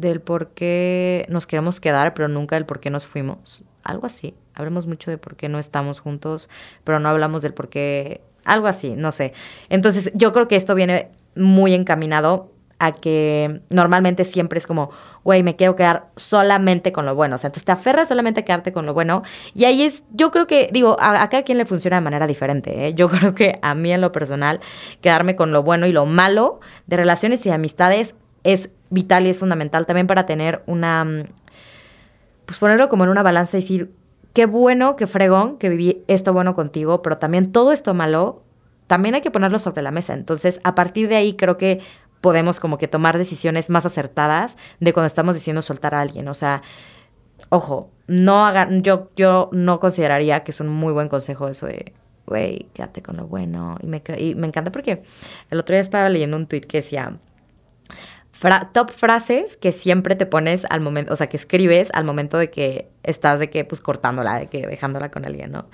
del 0.00 0.20
por 0.20 0.48
qué 0.48 1.26
nos 1.28 1.46
queremos 1.46 1.80
quedar, 1.80 2.14
pero 2.14 2.28
nunca 2.28 2.56
del 2.56 2.66
por 2.66 2.80
qué 2.80 2.90
nos 2.90 3.06
fuimos. 3.06 3.62
Algo 3.84 4.06
así. 4.06 4.34
Hablamos 4.54 4.86
mucho 4.86 5.10
de 5.10 5.18
por 5.18 5.36
qué 5.36 5.48
no 5.48 5.58
estamos 5.58 6.00
juntos, 6.00 6.48
pero 6.84 7.00
no 7.00 7.08
hablamos 7.08 7.42
del 7.42 7.54
por 7.54 7.68
qué, 7.68 8.20
algo 8.44 8.66
así, 8.66 8.94
no 8.96 9.12
sé. 9.12 9.32
Entonces, 9.68 10.12
yo 10.14 10.32
creo 10.32 10.48
que 10.48 10.56
esto 10.56 10.74
viene 10.74 11.08
muy 11.34 11.74
encaminado 11.74 12.50
a 12.78 12.90
que 12.90 13.60
normalmente 13.70 14.24
siempre 14.24 14.58
es 14.58 14.66
como, 14.66 14.90
güey, 15.22 15.44
me 15.44 15.54
quiero 15.54 15.76
quedar 15.76 16.08
solamente 16.16 16.90
con 16.90 17.06
lo 17.06 17.14
bueno. 17.14 17.36
O 17.36 17.38
sea, 17.38 17.46
entonces 17.46 17.64
te 17.64 17.70
aferras 17.70 18.08
solamente 18.08 18.40
a 18.40 18.44
quedarte 18.44 18.72
con 18.72 18.86
lo 18.86 18.92
bueno. 18.92 19.22
Y 19.54 19.66
ahí 19.66 19.84
es, 19.84 20.02
yo 20.10 20.32
creo 20.32 20.48
que, 20.48 20.68
digo, 20.72 20.96
a, 20.98 21.28
cada 21.28 21.44
quien 21.44 21.58
le 21.58 21.64
funciona 21.64 21.98
de 21.98 22.00
manera 22.00 22.26
diferente. 22.26 22.88
¿eh? 22.88 22.94
Yo 22.94 23.08
creo 23.08 23.36
que 23.36 23.60
a 23.62 23.76
mí 23.76 23.92
en 23.92 24.00
lo 24.00 24.10
personal, 24.10 24.58
quedarme 25.00 25.36
con 25.36 25.52
lo 25.52 25.62
bueno 25.62 25.86
y 25.86 25.92
lo 25.92 26.06
malo 26.06 26.58
de 26.88 26.96
relaciones 26.96 27.46
y 27.46 27.50
amistades 27.50 28.16
es 28.44 28.70
vital 28.90 29.26
y 29.26 29.30
es 29.30 29.38
fundamental 29.38 29.86
también 29.86 30.06
para 30.06 30.26
tener 30.26 30.62
una, 30.66 31.04
mm, 31.04 31.24
pues 32.46 32.58
ponerlo 32.58 32.88
como 32.88 33.04
en 33.04 33.10
una 33.10 33.22
balanza 33.22 33.56
y 33.56 33.60
decir, 33.60 33.92
qué 34.32 34.46
bueno, 34.46 34.96
qué 34.96 35.06
fregón 35.06 35.58
que 35.58 35.68
viví 35.68 36.04
esto 36.08 36.32
bueno 36.32 36.54
contigo, 36.54 37.02
pero 37.02 37.18
también 37.18 37.52
todo 37.52 37.72
esto 37.72 37.94
malo, 37.94 38.42
también 38.86 39.14
hay 39.14 39.20
que 39.20 39.30
ponerlo 39.30 39.58
sobre 39.58 39.82
la 39.82 39.90
mesa. 39.90 40.14
Entonces, 40.14 40.60
a 40.64 40.74
partir 40.74 41.08
de 41.08 41.16
ahí 41.16 41.34
creo 41.34 41.56
que 41.56 41.80
podemos 42.20 42.60
como 42.60 42.78
que 42.78 42.88
tomar 42.88 43.18
decisiones 43.18 43.68
más 43.68 43.84
acertadas 43.84 44.56
de 44.80 44.92
cuando 44.92 45.06
estamos 45.06 45.34
diciendo 45.34 45.62
soltar 45.62 45.94
a 45.94 46.00
alguien. 46.00 46.28
O 46.28 46.34
sea, 46.34 46.62
ojo, 47.48 47.90
no 48.06 48.46
hagan, 48.46 48.82
yo, 48.82 49.10
yo 49.16 49.50
no 49.52 49.80
consideraría 49.80 50.44
que 50.44 50.52
es 50.52 50.60
un 50.60 50.68
muy 50.68 50.92
buen 50.92 51.08
consejo 51.08 51.48
eso 51.48 51.66
de, 51.66 51.92
güey, 52.26 52.68
quédate 52.74 53.02
con 53.02 53.16
lo 53.16 53.26
bueno. 53.26 53.76
Y 53.82 53.86
me, 53.86 54.02
y 54.18 54.34
me 54.34 54.46
encanta 54.46 54.70
porque 54.72 55.02
el 55.50 55.58
otro 55.58 55.74
día 55.74 55.80
estaba 55.80 56.08
leyendo 56.08 56.36
un 56.36 56.46
tweet 56.46 56.62
que 56.62 56.78
decía, 56.78 57.18
top 58.72 58.90
frases 58.90 59.56
que 59.56 59.72
siempre 59.72 60.16
te 60.16 60.26
pones 60.26 60.66
al 60.70 60.80
momento, 60.80 61.12
o 61.12 61.16
sea, 61.16 61.26
que 61.26 61.36
escribes 61.36 61.90
al 61.94 62.04
momento 62.04 62.38
de 62.38 62.50
que 62.50 62.88
estás 63.02 63.38
de 63.38 63.50
que, 63.50 63.64
pues, 63.64 63.80
cortándola, 63.80 64.38
de 64.38 64.46
que 64.48 64.66
dejándola 64.66 65.10
con 65.10 65.24
alguien, 65.24 65.52
¿no? 65.52 65.68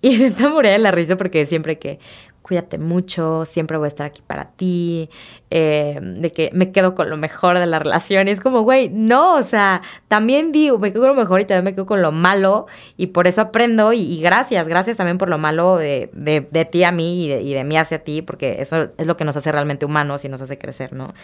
Y 0.00 0.18
me 0.18 0.26
enamoré 0.26 0.70
de 0.70 0.78
la 0.78 0.90
risa 0.90 1.16
porque 1.16 1.46
siempre 1.46 1.78
que, 1.78 1.98
cuídate 2.44 2.76
mucho, 2.76 3.46
siempre 3.46 3.78
voy 3.78 3.86
a 3.86 3.88
estar 3.88 4.04
aquí 4.06 4.20
para 4.20 4.50
ti, 4.50 5.08
eh, 5.48 5.98
de 5.98 6.30
que 6.30 6.50
me 6.52 6.72
quedo 6.72 6.94
con 6.94 7.08
lo 7.08 7.16
mejor 7.16 7.58
de 7.58 7.64
la 7.64 7.78
relación. 7.78 8.28
Y 8.28 8.32
es 8.32 8.40
como, 8.42 8.60
güey, 8.60 8.90
no, 8.90 9.36
o 9.36 9.42
sea, 9.42 9.80
también 10.08 10.52
digo, 10.52 10.78
me 10.78 10.92
quedo 10.92 11.04
con 11.04 11.16
lo 11.16 11.22
mejor 11.22 11.40
y 11.40 11.46
también 11.46 11.64
me 11.64 11.74
quedo 11.74 11.86
con 11.86 12.02
lo 12.02 12.12
malo 12.12 12.66
y 12.98 13.06
por 13.08 13.26
eso 13.26 13.40
aprendo 13.40 13.94
y, 13.94 14.20
gracias, 14.20 14.68
gracias 14.68 14.98
también 14.98 15.16
por 15.16 15.30
lo 15.30 15.38
malo 15.38 15.78
de, 15.78 16.10
de, 16.12 16.64
ti 16.66 16.84
a 16.84 16.92
mí 16.92 17.24
y 17.24 17.28
de, 17.30 17.40
y 17.40 17.54
de, 17.54 17.64
mí 17.64 17.78
hacia 17.78 18.04
ti, 18.04 18.20
porque 18.20 18.56
eso 18.60 18.90
es 18.98 19.06
lo 19.06 19.16
que 19.16 19.24
nos 19.24 19.38
hace 19.38 19.50
realmente 19.50 19.86
humanos 19.86 20.26
y 20.26 20.28
nos 20.28 20.42
hace 20.42 20.58
crecer, 20.58 20.92
¿no? 20.92 21.14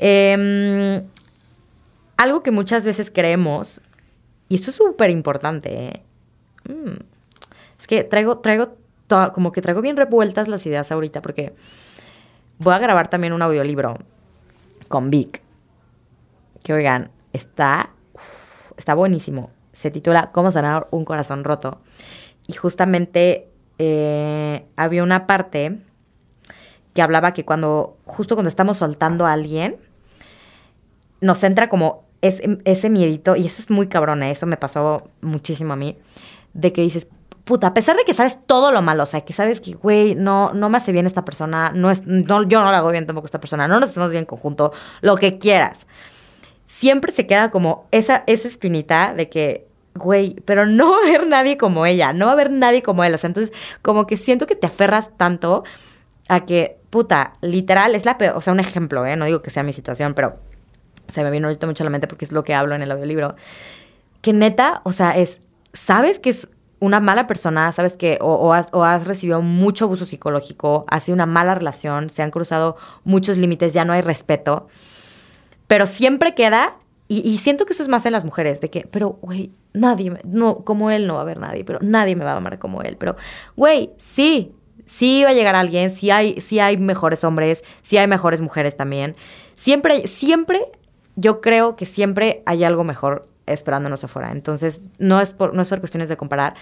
Em, 0.00 1.04
algo 2.16 2.42
que 2.42 2.50
muchas 2.50 2.84
veces 2.84 3.12
creemos, 3.14 3.82
y 4.48 4.56
esto 4.56 4.70
es 4.70 4.76
súper 4.76 5.10
importante, 5.10 5.74
¿eh? 5.74 6.02
mm, 6.68 6.96
es 7.78 7.86
que 7.86 8.02
traigo, 8.02 8.38
traigo 8.38 8.74
como 9.32 9.52
que 9.52 9.60
traigo 9.60 9.80
bien 9.80 9.96
revueltas 9.96 10.48
las 10.48 10.66
ideas 10.66 10.90
ahorita 10.90 11.22
porque 11.22 11.54
voy 12.58 12.74
a 12.74 12.78
grabar 12.78 13.08
también 13.08 13.32
un 13.32 13.42
audiolibro 13.42 13.96
con 14.88 15.10
Vic. 15.10 15.42
Que 16.62 16.72
oigan, 16.72 17.10
está, 17.32 17.90
está 18.76 18.94
buenísimo. 18.94 19.50
Se 19.72 19.90
titula 19.90 20.32
Cómo 20.32 20.50
sanar 20.50 20.88
un 20.90 21.04
corazón 21.04 21.44
roto. 21.44 21.80
Y 22.46 22.54
justamente 22.54 23.48
eh, 23.78 24.66
había 24.76 25.02
una 25.02 25.26
parte 25.26 25.80
que 26.94 27.02
hablaba 27.02 27.34
que 27.34 27.44
cuando, 27.44 27.98
justo 28.04 28.34
cuando 28.34 28.48
estamos 28.48 28.78
soltando 28.78 29.26
a 29.26 29.32
alguien, 29.32 29.76
nos 31.20 31.44
entra 31.44 31.68
como 31.68 32.04
ese, 32.22 32.58
ese 32.64 32.88
miedito, 32.88 33.36
y 33.36 33.46
eso 33.46 33.60
es 33.60 33.70
muy 33.70 33.86
cabrón, 33.86 34.22
¿eh? 34.22 34.30
eso 34.30 34.46
me 34.46 34.56
pasó 34.56 35.10
muchísimo 35.20 35.74
a 35.74 35.76
mí, 35.76 35.98
de 36.54 36.72
que 36.72 36.80
dices, 36.80 37.08
puta, 37.46 37.68
a 37.68 37.74
pesar 37.74 37.96
de 37.96 38.02
que 38.02 38.12
sabes 38.12 38.38
todo 38.44 38.72
lo 38.72 38.82
malo, 38.82 39.04
o 39.04 39.06
sea, 39.06 39.20
que 39.20 39.32
sabes 39.32 39.60
que, 39.60 39.74
güey, 39.74 40.16
no, 40.16 40.52
no 40.52 40.68
me 40.68 40.78
hace 40.78 40.90
bien 40.90 41.06
esta 41.06 41.24
persona, 41.24 41.70
no 41.72 41.92
es, 41.92 42.04
no, 42.04 42.42
yo 42.42 42.60
no 42.60 42.72
la 42.72 42.78
hago 42.78 42.90
bien 42.90 43.06
tampoco 43.06 43.26
esta 43.26 43.38
persona, 43.38 43.68
no 43.68 43.78
nos 43.78 43.90
hacemos 43.90 44.10
bien 44.10 44.22
en 44.22 44.26
conjunto, 44.26 44.72
lo 45.00 45.14
que 45.14 45.38
quieras. 45.38 45.86
Siempre 46.64 47.12
se 47.12 47.28
queda 47.28 47.52
como 47.52 47.86
esa, 47.92 48.24
esa 48.26 48.48
espinita 48.48 49.14
de 49.14 49.28
que, 49.28 49.68
güey, 49.94 50.34
pero 50.44 50.66
no 50.66 50.90
va 50.90 50.96
a 50.96 51.08
haber 51.08 51.28
nadie 51.28 51.56
como 51.56 51.86
ella, 51.86 52.12
no 52.12 52.26
va 52.26 52.32
a 52.32 52.34
haber 52.34 52.50
nadie 52.50 52.82
como 52.82 53.04
él. 53.04 53.14
O 53.14 53.18
sea, 53.18 53.28
entonces, 53.28 53.56
como 53.80 54.08
que 54.08 54.16
siento 54.16 54.48
que 54.48 54.56
te 54.56 54.66
aferras 54.66 55.16
tanto 55.16 55.62
a 56.28 56.44
que, 56.46 56.80
puta, 56.90 57.34
literal, 57.42 57.94
es 57.94 58.04
la 58.06 58.18
peor, 58.18 58.36
o 58.36 58.40
sea, 58.40 58.52
un 58.54 58.60
ejemplo, 58.60 59.06
¿eh? 59.06 59.14
No 59.14 59.24
digo 59.24 59.40
que 59.40 59.50
sea 59.50 59.62
mi 59.62 59.72
situación, 59.72 60.14
pero 60.14 60.40
se 61.06 61.22
me 61.22 61.30
vino 61.30 61.46
ahorita 61.46 61.68
mucho 61.68 61.84
a 61.84 61.86
la 61.86 61.90
mente 61.90 62.08
porque 62.08 62.24
es 62.24 62.32
lo 62.32 62.42
que 62.42 62.54
hablo 62.54 62.74
en 62.74 62.82
el 62.82 62.90
audiolibro. 62.90 63.36
Que 64.20 64.32
neta, 64.32 64.80
o 64.82 64.90
sea, 64.90 65.16
es, 65.16 65.38
sabes 65.72 66.18
que 66.18 66.30
es 66.30 66.48
una 66.78 67.00
mala 67.00 67.26
persona, 67.26 67.72
sabes 67.72 67.96
que 67.96 68.18
o, 68.20 68.52
has, 68.52 69.06
recibido 69.06 69.40
mucho 69.40 69.86
abuso 69.86 70.04
psicológico, 70.04 70.84
ha 70.88 71.00
sido 71.00 71.14
una 71.14 71.26
mala 71.26 71.54
relación, 71.54 72.10
se 72.10 72.22
han 72.22 72.30
cruzado 72.30 72.76
muchos 73.04 73.38
límites, 73.38 73.72
ya 73.72 73.84
no 73.84 73.92
hay 73.92 74.02
respeto, 74.02 74.68
pero 75.66 75.86
siempre 75.86 76.34
queda, 76.34 76.76
y, 77.08 77.38
siento 77.38 77.66
que 77.66 77.72
eso 77.72 77.84
es 77.84 77.88
más 77.88 78.04
en 78.04 78.12
las 78.12 78.24
mujeres, 78.24 78.60
de 78.60 78.68
que, 78.68 78.88
pero, 78.90 79.18
güey, 79.22 79.52
nadie, 79.72 80.12
no, 80.24 80.64
como 80.64 80.90
él 80.90 81.06
no 81.06 81.14
va 81.14 81.20
a 81.20 81.22
haber 81.22 81.38
nadie, 81.38 81.64
pero 81.64 81.78
nadie 81.80 82.16
me 82.16 82.24
va 82.24 82.32
a 82.32 82.36
amar 82.36 82.58
como 82.58 82.82
él, 82.82 82.96
pero, 82.98 83.14
güey, 83.56 83.92
sí, 83.96 84.52
sí 84.86 85.22
va 85.22 85.30
a 85.30 85.32
llegar 85.32 85.54
alguien, 85.54 85.90
sí 85.90 86.10
hay, 86.10 86.40
sí 86.40 86.58
hay 86.58 86.78
mejores 86.78 87.22
hombres, 87.22 87.62
sí 87.80 87.96
hay 87.96 88.08
mejores 88.08 88.40
mujeres 88.40 88.76
también, 88.76 89.14
siempre, 89.54 90.08
siempre, 90.08 90.60
yo 91.14 91.40
creo 91.40 91.76
que 91.76 91.86
siempre 91.86 92.42
hay 92.44 92.64
algo 92.64 92.82
mejor 92.82 93.22
esperándonos 93.46 94.04
afuera. 94.04 94.32
Entonces, 94.32 94.80
no 94.98 95.20
es, 95.20 95.32
por, 95.32 95.54
no 95.54 95.62
es 95.62 95.68
por 95.68 95.80
cuestiones 95.80 96.08
de 96.08 96.16
comparar, 96.16 96.54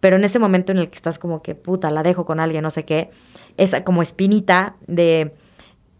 pero 0.00 0.16
en 0.16 0.24
ese 0.24 0.38
momento 0.38 0.72
en 0.72 0.78
el 0.78 0.88
que 0.90 0.96
estás 0.96 1.18
como 1.18 1.42
que, 1.42 1.54
puta, 1.54 1.90
la 1.90 2.02
dejo 2.02 2.24
con 2.24 2.40
alguien, 2.40 2.62
no 2.62 2.70
sé 2.70 2.84
qué, 2.84 3.10
esa 3.56 3.84
como 3.84 4.02
espinita 4.02 4.76
de, 4.86 5.34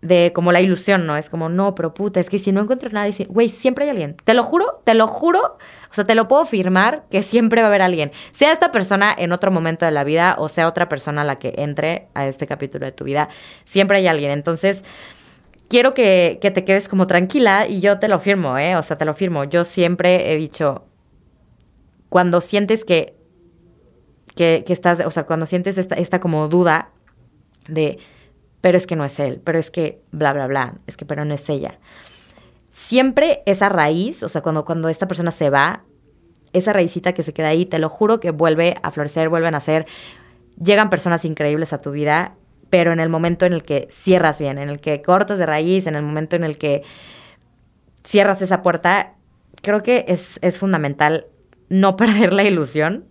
de 0.02 0.32
como 0.34 0.50
la 0.50 0.60
ilusión, 0.60 1.06
¿no? 1.06 1.16
Es 1.16 1.30
como, 1.30 1.48
no, 1.48 1.76
pero 1.76 1.94
puta, 1.94 2.18
es 2.18 2.28
que 2.28 2.40
si 2.40 2.50
no 2.50 2.60
encuentro 2.60 2.90
nada, 2.90 3.08
güey, 3.28 3.48
siempre 3.48 3.84
hay 3.84 3.90
alguien. 3.90 4.16
Te 4.24 4.34
lo 4.34 4.42
juro, 4.42 4.82
te 4.84 4.94
lo 4.94 5.06
juro, 5.06 5.56
o 5.90 5.94
sea, 5.94 6.04
te 6.04 6.16
lo 6.16 6.26
puedo 6.26 6.44
firmar 6.44 7.04
que 7.10 7.22
siempre 7.22 7.62
va 7.62 7.68
a 7.68 7.70
haber 7.70 7.82
alguien. 7.82 8.10
Sea 8.32 8.50
esta 8.52 8.72
persona 8.72 9.14
en 9.16 9.30
otro 9.30 9.52
momento 9.52 9.84
de 9.84 9.92
la 9.92 10.02
vida 10.02 10.34
o 10.38 10.48
sea 10.48 10.66
otra 10.66 10.88
persona 10.88 11.22
la 11.22 11.38
que 11.38 11.54
entre 11.58 12.08
a 12.14 12.26
este 12.26 12.48
capítulo 12.48 12.84
de 12.84 12.92
tu 12.92 13.04
vida, 13.04 13.28
siempre 13.64 13.98
hay 13.98 14.08
alguien. 14.08 14.32
Entonces 14.32 14.82
quiero 15.72 15.94
que, 15.94 16.38
te 16.38 16.64
quedes 16.64 16.86
como 16.86 17.06
tranquila 17.06 17.66
y 17.66 17.80
yo 17.80 17.98
te 17.98 18.06
lo 18.06 18.18
firmo, 18.18 18.58
¿eh? 18.58 18.76
O 18.76 18.82
sea, 18.82 18.98
te 18.98 19.06
lo 19.06 19.14
firmo. 19.14 19.44
Yo 19.44 19.64
siempre 19.64 20.30
he 20.30 20.36
dicho, 20.36 20.84
cuando 22.10 22.42
sientes 22.42 22.84
que, 22.84 23.16
que, 24.36 24.62
estás, 24.68 25.00
o 25.00 25.10
sea, 25.10 25.24
cuando 25.24 25.46
sientes 25.46 25.78
esta, 25.78 25.94
esta 25.94 26.20
como 26.20 26.46
duda 26.48 26.90
de, 27.68 27.96
pero 28.60 28.76
es 28.76 28.86
que 28.86 28.96
no 28.96 29.04
es 29.06 29.18
él, 29.18 29.40
pero 29.42 29.58
es 29.58 29.70
que 29.70 30.02
bla, 30.10 30.34
bla, 30.34 30.46
bla, 30.46 30.74
es 30.86 30.98
que 30.98 31.06
pero 31.06 31.24
no 31.24 31.32
es 31.32 31.48
ella. 31.48 31.78
Siempre 32.70 33.42
esa 33.46 33.70
raíz, 33.70 34.22
o 34.22 34.28
sea, 34.28 34.42
cuando, 34.42 34.66
cuando 34.66 34.90
esta 34.90 35.08
persona 35.08 35.30
se 35.30 35.48
va, 35.48 35.84
esa 36.52 36.74
raícita 36.74 37.14
que 37.14 37.22
se 37.22 37.32
queda 37.32 37.48
ahí, 37.48 37.64
te 37.64 37.78
lo 37.78 37.88
juro 37.88 38.20
que 38.20 38.30
vuelve 38.30 38.76
a 38.82 38.90
florecer, 38.90 39.30
vuelven 39.30 39.54
a 39.54 39.60
ser, 39.60 39.86
llegan 40.62 40.90
personas 40.90 41.24
increíbles 41.24 41.72
a 41.72 41.78
tu 41.78 41.92
vida 41.92 42.36
pero 42.72 42.90
en 42.90 43.00
el 43.00 43.10
momento 43.10 43.44
en 43.44 43.52
el 43.52 43.64
que 43.64 43.86
cierras 43.90 44.38
bien, 44.38 44.56
en 44.56 44.70
el 44.70 44.80
que 44.80 45.02
cortas 45.02 45.36
de 45.36 45.44
raíz, 45.44 45.86
en 45.86 45.94
el 45.94 46.02
momento 46.02 46.36
en 46.36 46.42
el 46.42 46.56
que 46.56 46.82
cierras 48.02 48.40
esa 48.40 48.62
puerta, 48.62 49.12
creo 49.60 49.82
que 49.82 50.06
es, 50.08 50.38
es 50.40 50.58
fundamental 50.58 51.26
no 51.68 51.96
perder 51.98 52.32
la 52.32 52.44
ilusión. 52.44 53.04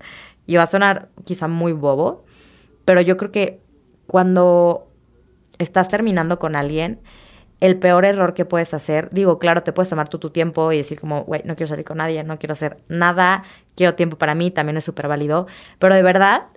Y 0.48 0.56
va 0.56 0.63
a 0.63 0.68
sonar 0.68 1.10
quizá 1.25 1.48
muy 1.48 1.74
bobo, 1.74 2.25
pero 2.86 3.01
yo 3.01 3.18
creo 3.18 3.32
que 3.32 3.62
cuando 4.08 4.88
estás 5.60 5.89
terminando 5.89 6.39
con 6.39 6.56
alguien, 6.56 7.00
el 7.60 7.77
peor 7.77 8.03
error 8.03 8.34
que 8.34 8.46
puedes 8.46 8.74
hacer, 8.74 9.12
digo, 9.12 9.38
claro, 9.38 9.62
te 9.62 9.74
puedes 9.74 9.89
tomar 9.89 10.10
tú 10.10 10.18
tu 10.18 10.32
tiempo 10.32 10.72
y 10.72 10.77
decir 10.77 11.00
como, 11.00 11.24
güey, 11.25 11.44
no 11.46 11.56
quiero 11.56 11.68
salir 11.68 11.86
con 11.86 11.98
nadie, 11.98 12.24
no 12.24 12.39
quiero 12.39 12.53
hacer 12.53 12.77
nada, 12.88 13.44
quiero 13.75 13.94
tiempo 13.94 14.18
para 14.18 14.34
mí, 14.34 14.50
también 14.50 14.77
es 14.77 14.86
súper 14.86 15.08
válido, 15.08 15.46
pero 15.77 15.94
de 15.94 16.01
verdad, 16.01 16.48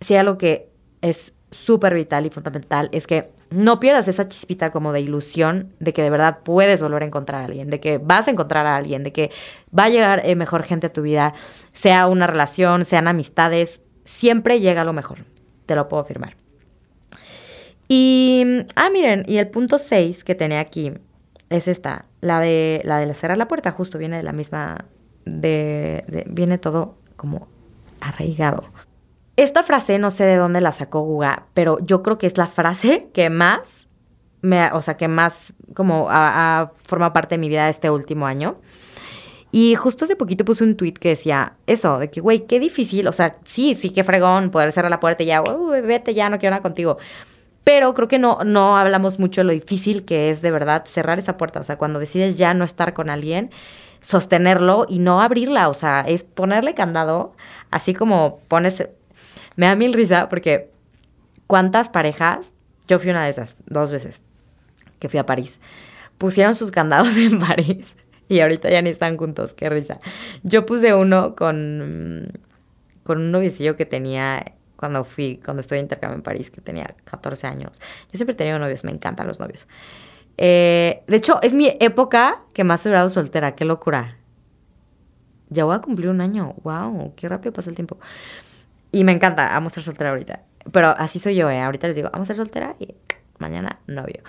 si 0.00 0.14
hay 0.14 0.20
algo 0.20 0.38
que 0.38 0.70
es 1.00 1.34
súper 1.54 1.94
vital 1.94 2.26
y 2.26 2.30
fundamental 2.30 2.88
es 2.92 3.06
que 3.06 3.30
no 3.50 3.78
pierdas 3.78 4.08
esa 4.08 4.26
chispita 4.28 4.70
como 4.70 4.92
de 4.92 5.00
ilusión 5.00 5.72
de 5.78 5.92
que 5.92 6.02
de 6.02 6.10
verdad 6.10 6.40
puedes 6.42 6.82
volver 6.82 7.02
a 7.02 7.06
encontrar 7.06 7.42
a 7.42 7.44
alguien, 7.44 7.70
de 7.70 7.80
que 7.80 7.98
vas 7.98 8.26
a 8.26 8.32
encontrar 8.32 8.66
a 8.66 8.76
alguien, 8.76 9.02
de 9.02 9.12
que 9.12 9.30
va 9.76 9.84
a 9.84 9.88
llegar 9.88 10.22
eh, 10.24 10.34
mejor 10.34 10.64
gente 10.64 10.88
a 10.88 10.92
tu 10.92 11.02
vida, 11.02 11.34
sea 11.72 12.08
una 12.08 12.26
relación, 12.26 12.84
sean 12.84 13.06
amistades, 13.06 13.80
siempre 14.04 14.60
llega 14.60 14.84
lo 14.84 14.92
mejor, 14.92 15.24
te 15.66 15.76
lo 15.76 15.88
puedo 15.88 16.02
afirmar. 16.02 16.36
Y, 17.88 18.44
ah, 18.76 18.90
miren, 18.90 19.24
y 19.28 19.36
el 19.36 19.48
punto 19.48 19.78
6 19.78 20.24
que 20.24 20.34
tenía 20.34 20.60
aquí 20.60 20.92
es 21.50 21.68
esta, 21.68 22.06
la 22.20 22.40
de, 22.40 22.80
la 22.84 22.98
de 22.98 23.14
cerrar 23.14 23.38
la 23.38 23.46
puerta, 23.46 23.70
justo 23.70 23.98
viene 23.98 24.16
de 24.16 24.22
la 24.22 24.32
misma, 24.32 24.86
de, 25.26 26.24
viene 26.28 26.58
todo 26.58 26.96
como 27.16 27.46
arraigado. 28.00 28.64
Esta 29.36 29.62
frase 29.62 29.98
no 29.98 30.10
sé 30.10 30.24
de 30.24 30.36
dónde 30.36 30.60
la 30.60 30.70
sacó 30.70 31.00
Guga, 31.00 31.46
pero 31.54 31.78
yo 31.80 32.02
creo 32.02 32.18
que 32.18 32.26
es 32.26 32.38
la 32.38 32.46
frase 32.46 33.08
que 33.12 33.30
más, 33.30 33.88
me, 34.42 34.70
o 34.72 34.80
sea, 34.80 34.96
que 34.96 35.08
más 35.08 35.54
como 35.74 36.06
ha, 36.10 36.70
formado 36.84 37.12
parte 37.12 37.34
de 37.34 37.38
mi 37.38 37.48
vida 37.48 37.68
este 37.68 37.90
último 37.90 38.26
año. 38.26 38.56
Y 39.50 39.76
justo 39.76 40.04
hace 40.04 40.16
poquito 40.16 40.44
puse 40.44 40.64
un 40.64 40.76
tweet 40.76 40.94
que 40.94 41.10
decía 41.10 41.54
eso, 41.66 41.98
de 41.98 42.10
que, 42.10 42.20
güey, 42.20 42.46
qué 42.46 42.58
difícil, 42.58 43.06
o 43.06 43.12
sea, 43.12 43.36
sí, 43.44 43.74
sí, 43.74 43.90
qué 43.90 44.02
fregón 44.02 44.50
poder 44.50 44.72
cerrar 44.72 44.90
la 44.90 45.00
puerta 45.00 45.22
y 45.22 45.26
ya, 45.26 45.42
vete 45.42 46.14
ya, 46.14 46.28
no 46.28 46.38
quiero 46.38 46.52
nada 46.52 46.62
contigo. 46.62 46.98
Pero 47.64 47.94
creo 47.94 48.08
que 48.08 48.18
no, 48.18 48.40
no 48.44 48.76
hablamos 48.76 49.18
mucho 49.18 49.40
de 49.40 49.46
lo 49.46 49.52
difícil 49.52 50.04
que 50.04 50.28
es 50.28 50.42
de 50.42 50.50
verdad 50.50 50.84
cerrar 50.84 51.18
esa 51.18 51.38
puerta. 51.38 51.60
O 51.60 51.64
sea, 51.64 51.78
cuando 51.78 51.98
decides 51.98 52.36
ya 52.36 52.52
no 52.52 52.64
estar 52.64 52.92
con 52.92 53.08
alguien, 53.08 53.50
sostenerlo 54.02 54.86
y 54.88 54.98
no 54.98 55.22
abrirla. 55.22 55.70
O 55.70 55.74
sea, 55.74 56.02
es 56.02 56.24
ponerle 56.24 56.74
candado, 56.74 57.32
así 57.70 57.94
como 57.94 58.40
pones. 58.48 58.86
Me 59.56 59.66
da 59.66 59.76
mil 59.76 59.92
risa 59.92 60.28
porque 60.28 60.70
cuántas 61.46 61.90
parejas, 61.90 62.52
yo 62.88 62.98
fui 62.98 63.10
una 63.10 63.24
de 63.24 63.30
esas, 63.30 63.56
dos 63.66 63.90
veces, 63.90 64.22
que 64.98 65.08
fui 65.08 65.18
a 65.18 65.26
París, 65.26 65.60
pusieron 66.18 66.54
sus 66.54 66.70
candados 66.70 67.16
en 67.16 67.38
París 67.38 67.96
y 68.28 68.40
ahorita 68.40 68.70
ya 68.70 68.82
ni 68.82 68.90
están 68.90 69.16
juntos, 69.16 69.54
qué 69.54 69.68
risa. 69.68 70.00
Yo 70.42 70.66
puse 70.66 70.94
uno 70.94 71.36
con, 71.36 72.32
con 73.04 73.18
un 73.18 73.30
noviecillo 73.30 73.76
que 73.76 73.86
tenía 73.86 74.44
cuando 74.76 75.04
fui, 75.04 75.40
cuando 75.44 75.60
estuve 75.60 75.78
en 75.78 75.84
intercambio 75.84 76.16
en 76.16 76.22
París, 76.22 76.50
que 76.50 76.60
tenía 76.60 76.94
14 77.04 77.46
años. 77.46 77.80
Yo 78.12 78.16
siempre 78.16 78.34
he 78.34 78.36
tenido 78.36 78.58
novios, 78.58 78.84
me 78.84 78.90
encantan 78.90 79.26
los 79.26 79.40
novios. 79.40 79.66
Eh, 80.36 81.02
de 81.06 81.16
hecho, 81.16 81.40
es 81.42 81.54
mi 81.54 81.76
época 81.80 82.42
que 82.52 82.64
más 82.64 82.84
he 82.84 82.88
durado 82.88 83.08
soltera, 83.08 83.54
qué 83.54 83.64
locura. 83.64 84.18
Ya 85.48 85.64
voy 85.64 85.76
a 85.76 85.78
cumplir 85.78 86.08
un 86.08 86.20
año, 86.20 86.54
wow, 86.64 87.14
qué 87.14 87.28
rápido 87.28 87.52
pasa 87.52 87.70
el 87.70 87.76
tiempo. 87.76 87.98
Y 88.94 89.02
me 89.02 89.10
encanta, 89.10 89.56
amo 89.56 89.70
ser 89.70 89.82
soltera 89.82 90.10
ahorita. 90.10 90.42
Pero 90.70 90.94
así 90.96 91.18
soy 91.18 91.34
yo, 91.34 91.50
¿eh? 91.50 91.60
Ahorita 91.60 91.88
les 91.88 91.96
digo, 91.96 92.10
vamos 92.12 92.26
a 92.26 92.28
ser 92.28 92.36
soltera 92.36 92.76
y 92.78 92.94
mañana 93.38 93.80
novio. 93.88 94.22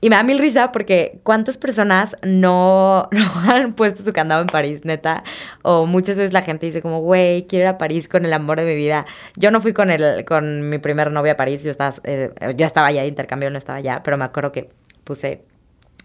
Y 0.00 0.08
me 0.08 0.16
da 0.16 0.22
mil 0.22 0.38
risa 0.38 0.72
porque 0.72 1.20
cuántas 1.22 1.58
personas 1.58 2.16
no, 2.22 3.08
no, 3.12 3.30
han 3.46 3.74
puesto 3.74 4.02
su 4.02 4.14
candado 4.14 4.40
en 4.40 4.46
París, 4.46 4.86
neta. 4.86 5.22
O 5.60 5.84
muchas 5.84 6.16
veces 6.16 6.32
la 6.32 6.40
gente 6.40 6.64
dice 6.64 6.80
como, 6.80 7.00
güey, 7.00 7.46
quiero 7.46 7.64
ir 7.64 7.68
a 7.68 7.76
París 7.76 8.08
con 8.08 8.24
el 8.24 8.32
amor 8.32 8.58
de 8.58 8.64
mi 8.64 8.74
vida. 8.74 9.04
Yo 9.36 9.50
no 9.50 9.60
fui 9.60 9.74
con, 9.74 9.90
el, 9.90 10.24
con 10.24 10.70
mi 10.70 10.78
primer 10.78 11.12
novio 11.12 11.32
a 11.32 11.36
París, 11.36 11.62
yo 11.62 11.70
estaba, 11.70 11.90
eh, 12.04 12.32
yo 12.56 12.64
estaba 12.64 12.86
allá 12.86 13.02
de 13.02 13.08
intercambio, 13.08 13.50
no 13.50 13.58
estaba 13.58 13.78
allá, 13.78 14.00
pero 14.02 14.16
me 14.16 14.24
acuerdo 14.24 14.50
que 14.50 14.70
puse 15.04 15.42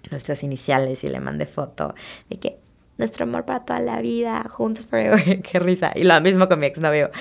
nuestras 0.10 0.44
iniciales 0.44 1.02
y 1.06 1.08
le 1.08 1.22
mandé 1.22 1.46
foto 1.46 1.96
de 2.30 2.40
que 2.40 2.61
nuestro 3.02 3.24
amor 3.24 3.46
para 3.46 3.66
toda 3.66 3.80
la 3.80 4.00
vida, 4.00 4.46
juntos 4.50 4.88
forever, 4.88 5.42
qué 5.44 5.60
risa. 5.60 5.92
Y 5.96 6.04
lo 6.04 6.20
mismo 6.22 6.48
con 6.48 6.60
mi 6.60 6.68
exnovio. 6.68 7.12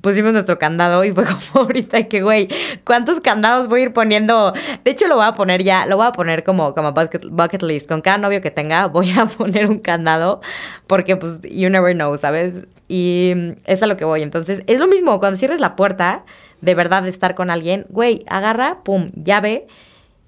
Pusimos 0.00 0.32
nuestro 0.32 0.58
candado 0.58 1.04
y 1.04 1.12
fue 1.12 1.24
como 1.52 1.66
ahorita 1.66 2.08
que, 2.08 2.22
güey, 2.22 2.48
¿cuántos 2.84 3.20
candados 3.20 3.68
voy 3.68 3.80
a 3.80 3.82
ir 3.84 3.92
poniendo? 3.92 4.52
De 4.84 4.90
hecho, 4.90 5.06
lo 5.06 5.16
voy 5.16 5.26
a 5.26 5.32
poner 5.32 5.62
ya, 5.62 5.86
lo 5.86 5.96
voy 5.96 6.06
a 6.06 6.12
poner 6.12 6.42
como, 6.42 6.74
como 6.74 6.92
bucket, 6.92 7.62
list. 7.62 7.88
Con 7.88 8.00
cada 8.00 8.18
novio 8.18 8.40
que 8.40 8.50
tenga 8.50 8.86
voy 8.86 9.12
a 9.12 9.26
poner 9.38 9.68
un 9.68 9.78
candado 9.78 10.40
porque, 10.86 11.16
pues, 11.16 11.40
you 11.42 11.68
never 11.68 11.94
know, 11.94 12.16
¿sabes? 12.16 12.64
Y 12.88 13.34
es 13.64 13.82
a 13.82 13.86
lo 13.86 13.96
que 13.96 14.04
voy. 14.04 14.22
Entonces, 14.22 14.62
es 14.66 14.80
lo 14.80 14.86
mismo, 14.86 15.20
cuando 15.20 15.36
cierres 15.36 15.60
la 15.60 15.76
puerta, 15.76 16.24
de 16.62 16.74
verdad, 16.74 17.02
de 17.02 17.10
estar 17.10 17.34
con 17.34 17.50
alguien, 17.50 17.86
güey, 17.90 18.24
agarra, 18.26 18.82
pum, 18.82 19.12
llave 19.14 19.66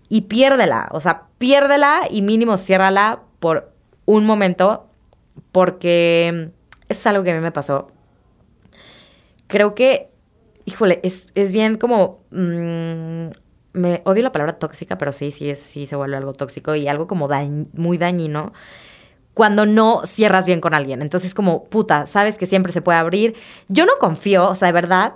y 0.09 0.23
piérdela. 0.23 0.89
O 0.93 1.01
sea, 1.01 1.23
piérdela 1.39 2.03
y 2.11 2.23
mínimo 2.23 2.59
ciérrala 2.59 3.21
por 3.41 3.73
un 4.05 4.25
momento 4.25 4.88
porque 5.53 6.51
eso 6.89 7.01
es 7.01 7.07
algo 7.07 7.25
que 7.25 7.33
a 7.33 7.35
mí 7.35 7.41
me 7.41 7.53
pasó. 7.53 7.91
Creo 9.47 9.75
que, 9.75 10.11
híjole, 10.65 11.01
es, 11.03 11.53
bien 11.53 11.77
como... 11.77 12.21
Mm, 12.31 13.29
me 13.75 14.03
odio 14.05 14.23
la 14.23 14.33
palabra 14.33 14.59
tóxica, 14.59 14.99
pero 14.99 15.13
sí, 15.13 15.31
sí, 15.31 15.51
es, 15.51 15.61
sí 15.61 15.87
se 15.87 15.95
vuelve 15.95 16.17
algo 16.17 16.33
tóxico 16.33 16.75
y 16.75 16.89
algo 16.89 17.07
como 17.07 17.29
muy 17.75 17.99
dañino 17.99 18.53
cuando 19.35 19.67
no 19.67 20.03
cierras 20.05 20.47
bien 20.47 20.61
con 20.61 20.75
alguien. 20.75 21.01
Entonces, 21.01 21.33
como, 21.33 21.65
puta, 21.67 22.07
sabes 22.07 22.37
que 22.37 22.47
siempre 22.47 22.73
se 22.73 22.83
puede 22.83 22.99
abrir. 22.99 23.37
Yo 23.69 23.87
no 23.87 23.93
confío, 24.01 24.49
o 24.49 24.55
sea, 24.57 24.67
de 24.67 24.73
verdad, 24.73 25.15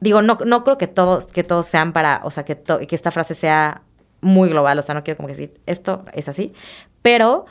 digo, 0.00 0.22
no, 0.22 0.38
no 0.46 0.62
creo 0.62 0.78
que 0.78 0.86
todos, 0.86 1.26
que 1.26 1.42
todos 1.42 1.66
sean 1.66 1.92
para, 1.92 2.20
o 2.22 2.30
sea, 2.30 2.44
que, 2.44 2.56
que 2.56 2.94
esta 2.94 3.10
frase 3.10 3.34
sea 3.34 3.82
muy 4.20 4.48
global, 4.48 4.78
o 4.78 4.82
sea, 4.82 4.94
no 4.94 5.02
quiero 5.02 5.16
como 5.16 5.26
que 5.26 5.34
decir, 5.34 5.60
esto 5.66 6.04
es 6.12 6.28
así, 6.28 6.52
pero 7.02 7.46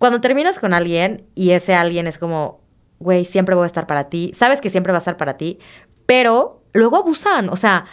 cuando 0.00 0.22
terminas 0.22 0.58
con 0.58 0.72
alguien 0.72 1.26
y 1.34 1.50
ese 1.50 1.74
alguien 1.74 2.06
es 2.06 2.16
como, 2.16 2.62
güey, 3.00 3.26
siempre 3.26 3.54
voy 3.54 3.64
a 3.64 3.66
estar 3.66 3.86
para 3.86 4.08
ti, 4.08 4.32
sabes 4.34 4.62
que 4.62 4.70
siempre 4.70 4.94
va 4.94 4.96
a 4.96 5.00
estar 5.00 5.18
para 5.18 5.36
ti, 5.36 5.58
pero 6.06 6.62
luego 6.72 6.96
abusan, 6.96 7.50
o 7.50 7.56
sea, 7.56 7.84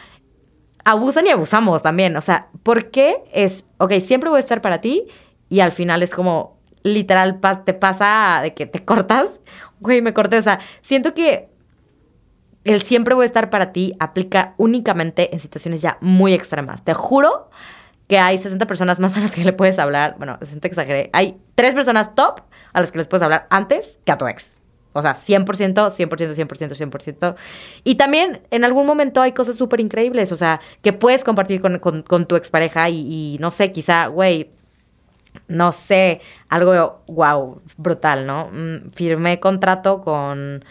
abusan 0.85 1.27
y 1.27 1.31
abusamos 1.31 1.83
también, 1.83 2.15
o 2.15 2.21
sea, 2.21 2.47
¿por 2.63 2.91
qué 2.91 3.25
es, 3.33 3.65
ok, 3.77 3.95
siempre 3.99 4.29
voy 4.29 4.37
a 4.37 4.39
estar 4.39 4.61
para 4.61 4.79
ti 4.79 5.07
y 5.49 5.59
al 5.59 5.73
final 5.73 6.01
es 6.01 6.13
como, 6.13 6.57
literal, 6.81 7.41
te 7.65 7.73
pasa 7.73 8.39
de 8.41 8.53
que 8.53 8.65
te 8.65 8.85
cortas, 8.85 9.41
güey, 9.81 10.01
me 10.01 10.13
corté, 10.13 10.37
o 10.37 10.41
sea, 10.41 10.61
siento 10.79 11.13
que 11.13 11.49
el 12.63 12.81
siempre 12.81 13.15
voy 13.15 13.23
a 13.23 13.25
estar 13.25 13.49
para 13.49 13.73
ti 13.73 13.95
aplica 13.99 14.53
únicamente 14.55 15.33
en 15.33 15.41
situaciones 15.41 15.81
ya 15.81 15.97
muy 15.99 16.33
extremas. 16.33 16.83
Te 16.83 16.93
juro 16.93 17.49
que 18.07 18.17
hay 18.17 18.37
60 18.37 18.65
personas 18.67 18.99
más 18.99 19.17
a 19.17 19.19
las 19.19 19.35
que 19.35 19.43
le 19.43 19.53
puedes 19.53 19.79
hablar. 19.79 20.15
Bueno, 20.17 20.37
60 20.39 20.67
exageré. 20.67 21.09
Hay 21.13 21.37
tres 21.55 21.73
personas 21.73 22.15
top 22.15 22.41
a 22.73 22.81
las 22.81 22.91
que 22.91 22.97
les 22.97 23.07
puedes 23.07 23.21
hablar 23.21 23.47
antes 23.49 23.99
que 24.05 24.11
a 24.11 24.17
tu 24.17 24.27
ex. 24.27 24.59
O 24.93 25.01
sea, 25.01 25.13
100%, 25.13 25.45
100%, 25.45 26.07
100%, 26.09 26.89
100%. 26.89 27.35
Y 27.83 27.95
también 27.95 28.41
en 28.49 28.63
algún 28.63 28.87
momento 28.87 29.21
hay 29.21 29.31
cosas 29.31 29.55
súper 29.55 29.79
increíbles, 29.79 30.31
o 30.31 30.35
sea, 30.35 30.59
que 30.81 30.91
puedes 30.91 31.23
compartir 31.23 31.61
con, 31.61 31.77
con, 31.77 32.25
tu 32.25 32.35
expareja 32.35 32.89
y, 32.89 33.35
y 33.35 33.37
no 33.39 33.51
sé, 33.51 33.71
quizá, 33.71 34.07
güey, 34.07 34.49
no 35.47 35.71
sé, 35.71 36.21
algo, 36.49 37.03
wow, 37.09 37.61
brutal, 37.77 38.25
¿no? 38.25 38.49
Mm, 38.51 38.89
firmé 38.89 39.39
contrato 39.39 40.01
con 40.01 40.63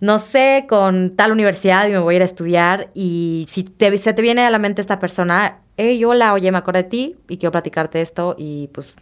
no 0.00 0.18
sé, 0.18 0.66
con 0.68 1.16
tal 1.16 1.32
universidad 1.32 1.88
y 1.88 1.92
me 1.92 1.98
voy 1.98 2.14
a 2.14 2.16
ir 2.16 2.22
a 2.22 2.26
estudiar 2.26 2.90
y 2.92 3.46
si 3.48 3.64
te, 3.64 3.96
se 3.96 4.12
te 4.12 4.22
viene 4.22 4.42
a 4.42 4.50
la 4.50 4.58
mente 4.58 4.82
esta 4.82 4.98
persona, 4.98 5.60
hey, 5.76 6.02
hola, 6.04 6.32
oye, 6.32 6.50
me 6.50 6.58
acuerdo 6.58 6.82
de 6.82 6.88
ti 6.88 7.16
y 7.28 7.38
quiero 7.38 7.52
platicarte 7.52 8.00
esto 8.00 8.34
y 8.38 8.68
pues 8.68 8.96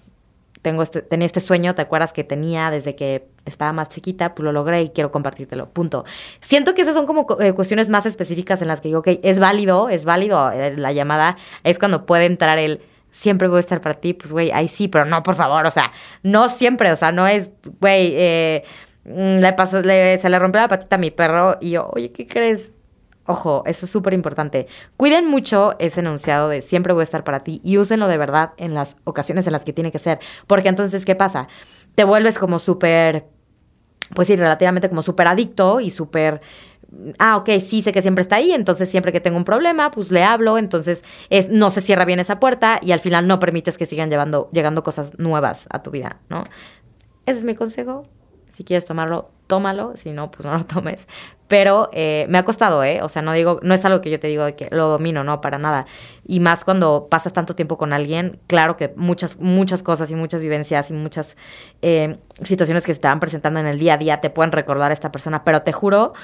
tengo 0.63 0.83
este, 0.83 1.03
tenía 1.03 1.27
este 1.27 1.41
sueño, 1.41 1.75
¿te 1.75 1.83
acuerdas 1.83 2.13
que 2.13 2.25
tenía 2.25 2.71
desde 2.71 2.95
que 2.97 3.29
estaba 3.45 3.73
más 3.73 3.91
chiquita? 3.91 4.35
Pues 4.35 4.45
lo 4.45 4.53
logré 4.53 4.83
y 4.83 4.89
quiero 4.89 5.11
compartírtelo, 5.13 5.69
punto. 5.69 6.05
Siento 6.41 6.75
que 6.75 6.83
esas 6.83 6.95
son 6.95 7.07
como 7.07 7.27
eh, 7.41 7.53
cuestiones 7.53 7.91
más 7.91 8.07
específicas 8.07 8.63
en 8.63 8.69
las 8.69 8.81
que 8.81 8.89
digo, 8.89 9.01
ok, 9.01 9.09
es 9.23 9.39
válido, 9.39 9.91
es 9.91 10.05
válido 10.05 10.51
eh, 10.51 10.75
la 10.77 10.93
llamada, 10.93 11.37
es 11.65 11.79
cuando 11.79 12.07
puede 12.07 12.25
entrar 12.25 12.59
el 12.59 12.81
siempre 13.11 13.47
voy 13.47 13.59
a 13.59 13.61
estar 13.61 13.81
para 13.81 13.95
ti, 13.95 14.15
pues 14.15 14.33
güey, 14.33 14.51
ahí 14.51 14.67
sí, 14.67 14.89
pero 14.89 15.05
no, 15.05 15.23
por 15.23 15.37
favor, 15.37 15.67
o 15.67 15.71
sea, 15.71 15.93
no 16.25 16.49
siempre, 16.49 16.91
o 16.91 16.97
sea, 16.97 17.13
no 17.13 17.29
es, 17.29 17.53
güey, 17.81 18.13
eh, 18.17 18.65
mm, 19.05 19.39
le 19.85 20.19
se 20.19 20.29
le 20.29 20.39
rompió 20.39 20.61
la 20.61 20.69
patita 20.69 20.97
a 20.97 20.99
mi 20.99 21.13
perro 21.13 21.57
y 21.61 21.71
yo, 21.71 21.91
oye, 21.95 22.11
¿qué 22.11 22.27
crees? 22.27 22.73
Ojo, 23.27 23.63
eso 23.67 23.87
es 23.87 23.91
súper 23.91 24.13
importante. 24.13 24.67
Cuiden 24.97 25.27
mucho 25.27 25.77
ese 25.79 26.01
enunciado 26.01 26.49
de 26.49 26.63
siempre 26.63 26.93
voy 26.93 27.01
a 27.01 27.05
estar 27.05 27.25
para 27.25 27.43
ti 27.43 27.61
y 27.65 27.79
úsenlo 27.79 28.07
de 28.09 28.19
verdad 28.19 28.53
en 28.59 28.75
las 28.75 28.97
ocasiones 29.05 29.47
en 29.47 29.53
las 29.53 29.63
que 29.65 29.73
tiene 29.73 29.91
que 29.91 29.99
ser. 29.99 30.19
Porque 30.47 30.69
entonces, 30.69 31.05
¿qué 31.05 31.15
pasa? 31.15 31.49
Te 31.95 32.05
vuelves 32.05 32.39
como 32.39 32.59
súper, 32.59 33.27
pues 34.15 34.29
sí, 34.29 34.37
relativamente 34.37 34.89
como 34.89 35.03
súper 35.03 35.27
adicto 35.27 35.81
y 35.81 35.91
súper 35.91 36.43
ah, 37.19 37.37
ok, 37.37 37.51
sí 37.61 37.83
sé 37.83 37.93
que 37.93 38.03
siempre 38.03 38.23
está 38.23 38.37
ahí, 38.37 38.53
entonces 38.53 38.89
siempre 38.91 39.13
que 39.13 39.21
tengo 39.21 39.37
un 39.37 39.45
problema, 39.45 39.91
pues 39.91 40.11
le 40.11 40.23
hablo, 40.23 40.59
entonces 40.59 41.05
es, 41.31 41.51
no 41.51 41.71
se 41.71 41.81
cierra 41.81 42.05
bien 42.05 42.21
esa 42.21 42.41
puerta 42.41 42.79
y 42.83 42.93
al 42.93 43.01
final 43.01 43.27
no 43.27 43.39
permites 43.39 43.79
que 43.79 43.87
sigan 43.87 44.11
llevando, 44.11 44.49
llegando 44.53 44.83
cosas 44.83 45.19
nuevas 45.19 45.67
a 45.71 45.83
tu 45.83 45.91
vida, 45.91 46.21
¿no? 46.29 46.45
Ese 47.27 47.39
es 47.39 47.45
mi 47.45 47.55
consejo. 47.55 48.07
Si 48.49 48.65
quieres 48.65 48.85
tomarlo, 48.85 49.31
tómalo, 49.47 49.97
si 49.97 50.11
no, 50.11 50.31
pues 50.31 50.47
no 50.47 50.57
lo 50.57 50.65
tomes. 50.67 51.09
Pero 51.47 51.91
eh, 51.93 52.27
me 52.31 52.39
ha 52.39 52.45
costado, 52.45 52.83
¿eh? 52.83 53.03
O 53.03 53.09
sea, 53.09 53.21
no 53.21 53.33
digo, 53.33 53.61
no 53.63 53.75
es 53.75 53.85
algo 53.85 54.01
que 54.01 54.11
yo 54.11 54.19
te 54.19 54.29
digo 54.29 54.45
de 54.45 54.57
que 54.57 54.69
lo 54.71 54.89
domino, 54.89 55.25
no, 55.25 55.41
para 55.41 55.59
nada. 55.59 55.87
Y 56.27 56.41
más 56.41 56.65
cuando 56.65 57.09
pasas 57.11 57.35
tanto 57.35 57.55
tiempo 57.55 57.77
con 57.77 57.93
alguien, 57.93 58.41
claro 58.47 58.77
que 58.77 58.95
muchas, 58.97 59.39
muchas 59.39 59.83
cosas 59.83 60.11
y 60.11 60.15
muchas 60.15 60.41
vivencias 60.41 60.89
y 60.91 60.95
muchas 60.95 61.37
eh, 61.83 62.19
situaciones 62.43 62.87
que 62.87 62.95
se 62.95 63.01
te 63.01 63.09
van 63.09 63.21
presentando 63.21 63.61
en 63.61 63.67
el 63.67 63.79
día 63.79 63.95
a 63.95 63.97
día 63.99 64.21
te 64.21 64.31
pueden 64.31 64.53
recordar 64.53 64.91
a 64.91 64.95
esta 64.95 65.13
persona. 65.13 65.45
Pero 65.45 65.63
te 65.63 65.73
juro, 65.73 66.15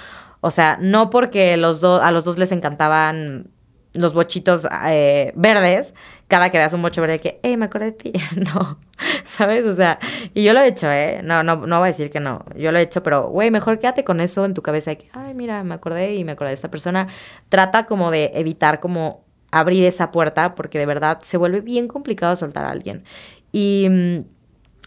o 0.40 0.50
sea, 0.50 0.78
no 0.80 1.10
porque 1.10 1.56
los 1.58 1.80
dos, 1.80 2.02
a 2.02 2.10
los 2.12 2.24
dos 2.24 2.38
les 2.38 2.50
encantaban 2.50 3.50
los 3.94 4.14
bochitos 4.14 4.68
eh, 4.86 5.32
verdes, 5.34 5.94
cada 6.28 6.50
que 6.50 6.58
veas 6.58 6.72
un 6.72 6.82
bocho 6.82 7.00
verde 7.00 7.20
que, 7.20 7.40
hey, 7.42 7.56
me 7.56 7.66
acordé 7.66 7.86
de 7.86 7.92
ti. 7.92 8.12
no, 8.54 8.78
¿sabes? 9.24 9.66
O 9.66 9.74
sea, 9.74 9.98
y 10.32 10.44
yo 10.44 10.52
lo 10.52 10.60
he 10.60 10.68
hecho, 10.68 10.90
¿eh? 10.90 11.20
No, 11.24 11.42
no, 11.42 11.56
no 11.66 11.78
voy 11.78 11.86
a 11.86 11.88
decir 11.88 12.10
que 12.10 12.20
no. 12.20 12.44
Yo 12.56 12.70
lo 12.72 12.78
he 12.78 12.82
hecho, 12.82 13.02
pero, 13.02 13.28
güey, 13.28 13.50
mejor 13.50 13.78
quédate 13.78 14.04
con 14.04 14.20
eso 14.20 14.44
en 14.44 14.54
tu 14.54 14.62
cabeza 14.62 14.94
que, 14.94 15.08
ay, 15.12 15.34
mira, 15.34 15.64
me 15.64 15.74
acordé 15.74 16.14
y 16.14 16.24
me 16.24 16.32
acordé 16.32 16.50
de 16.50 16.54
esta 16.54 16.70
persona. 16.70 17.08
Trata 17.48 17.86
como 17.86 18.10
de 18.10 18.30
evitar 18.34 18.80
como 18.80 19.24
abrir 19.50 19.84
esa 19.84 20.12
puerta 20.12 20.54
porque 20.54 20.78
de 20.78 20.86
verdad 20.86 21.18
se 21.22 21.36
vuelve 21.36 21.60
bien 21.60 21.88
complicado 21.88 22.36
soltar 22.36 22.64
a 22.64 22.70
alguien. 22.70 23.04
Y 23.50 23.88
mm, 23.90 24.20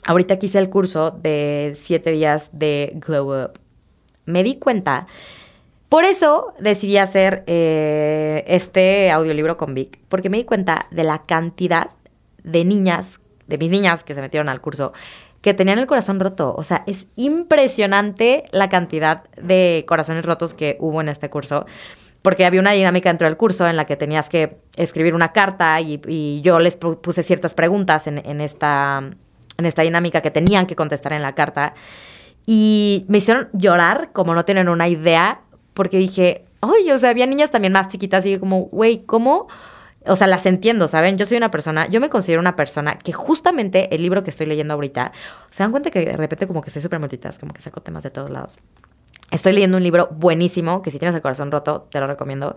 ahorita 0.05 0.39
quise 0.39 0.59
el 0.59 0.69
curso 0.69 1.11
de 1.11 1.71
siete 1.75 2.11
días 2.11 2.51
de 2.53 2.93
Glow 2.95 3.43
Up. 3.43 3.59
Me 4.25 4.43
di 4.43 4.55
cuenta. 4.55 5.07
Por 5.93 6.05
eso 6.05 6.55
decidí 6.57 6.97
hacer 6.97 7.43
eh, 7.45 8.43
este 8.47 9.11
audiolibro 9.11 9.57
con 9.57 9.75
Vic, 9.75 9.99
porque 10.09 10.27
me 10.27 10.37
di 10.37 10.43
cuenta 10.43 10.87
de 10.89 11.03
la 11.03 11.19
cantidad 11.27 11.91
de 12.43 12.65
niñas, 12.65 13.19
de 13.45 13.59
mis 13.59 13.69
niñas 13.69 14.03
que 14.03 14.15
se 14.15 14.21
metieron 14.21 14.49
al 14.49 14.59
curso, 14.59 14.91
que 15.41 15.53
tenían 15.53 15.77
el 15.77 15.85
corazón 15.85 16.19
roto. 16.19 16.55
O 16.57 16.63
sea, 16.63 16.83
es 16.87 17.05
impresionante 17.15 18.45
la 18.51 18.69
cantidad 18.69 19.25
de 19.39 19.85
corazones 19.87 20.25
rotos 20.25 20.55
que 20.55 20.77
hubo 20.79 20.99
en 20.99 21.09
este 21.09 21.29
curso 21.29 21.67
porque 22.23 22.47
había 22.47 22.59
una 22.59 22.71
dinámica 22.71 23.09
dentro 23.09 23.27
del 23.27 23.37
curso 23.37 23.67
en 23.67 23.75
la 23.75 23.85
que 23.85 23.95
tenías 23.95 24.29
que 24.29 24.57
escribir 24.75 25.13
una 25.13 25.31
carta 25.31 25.79
y, 25.79 26.41
yo 26.41 26.57
les 26.57 26.75
puse 26.75 27.21
ciertas 27.21 27.53
preguntas 27.53 28.07
en, 28.07 28.41
esta, 28.41 29.11
en 29.59 29.65
esta 29.67 29.83
dinámica 29.83 30.21
que 30.21 30.31
tenían 30.31 30.65
que 30.65 30.75
contestar 30.75 31.13
en 31.13 31.21
la 31.21 31.35
carta. 31.35 31.75
Y 32.47 33.05
me 33.09 33.19
hicieron 33.19 33.49
llorar 33.53 34.09
como 34.11 34.33
no 34.33 34.43
tienen 34.43 34.69
una 34.69 34.87
idea, 34.87 35.41
porque 35.73 35.97
dije, 35.97 36.45
oye, 36.61 36.93
o 36.93 36.97
sea, 36.97 37.09
había 37.09 37.25
niñas 37.25 37.51
también 37.51 37.73
más 37.73 37.87
chiquitas 37.87 38.25
y 38.25 38.37
como, 38.37 38.65
güey, 38.65 39.03
¿cómo? 39.05 39.47
O 40.05 40.15
sea, 40.15 40.27
las 40.27 40.45
entiendo, 40.45 40.87
¿saben? 40.87 41.17
Yo 41.17 41.25
soy 41.25 41.37
una 41.37 41.49
persona, 41.49 41.87
yo 41.87 42.01
me 42.01 42.09
considero 42.09 42.41
una 42.41 42.55
persona 42.55 42.97
que 42.97 43.13
justamente 43.13 43.93
el 43.95 44.01
libro 44.01 44.23
que 44.23 44.29
estoy 44.29 44.45
leyendo 44.45 44.73
ahorita, 44.73 45.13
se 45.49 45.63
dan 45.63 45.71
cuenta 45.71 45.91
que 45.91 46.05
de 46.05 46.17
repente 46.17 46.45
como 46.47 46.61
que 46.61 46.69
soy 46.69 46.81
súper 46.81 46.99
multitask, 46.99 47.39
como 47.39 47.53
que 47.53 47.61
saco 47.61 47.81
temas 47.81 48.03
de 48.03 48.11
todos 48.11 48.29
lados. 48.29 48.57
Estoy 49.31 49.53
leyendo 49.53 49.77
un 49.77 49.83
libro 49.83 50.09
buenísimo, 50.11 50.81
que 50.81 50.91
si 50.91 50.99
tienes 50.99 51.15
el 51.15 51.21
corazón 51.21 51.51
roto, 51.51 51.87
te 51.91 51.99
lo 51.99 52.07
recomiendo. 52.07 52.55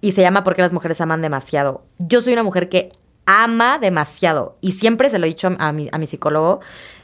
Y 0.00 0.12
se 0.12 0.22
llama 0.22 0.42
¿Por 0.42 0.54
qué 0.54 0.62
las 0.62 0.72
mujeres 0.72 1.00
aman 1.00 1.22
demasiado? 1.22 1.84
Yo 1.98 2.20
soy 2.20 2.32
una 2.32 2.42
mujer 2.42 2.68
que 2.68 2.90
ama 3.26 3.78
demasiado. 3.78 4.56
Y 4.60 4.72
siempre 4.72 5.10
se 5.10 5.18
lo 5.18 5.26
he 5.26 5.28
dicho 5.28 5.48
a 5.58 5.72
mi, 5.72 5.88
a 5.92 5.98
mi 5.98 6.06
psicólogo. 6.06 6.60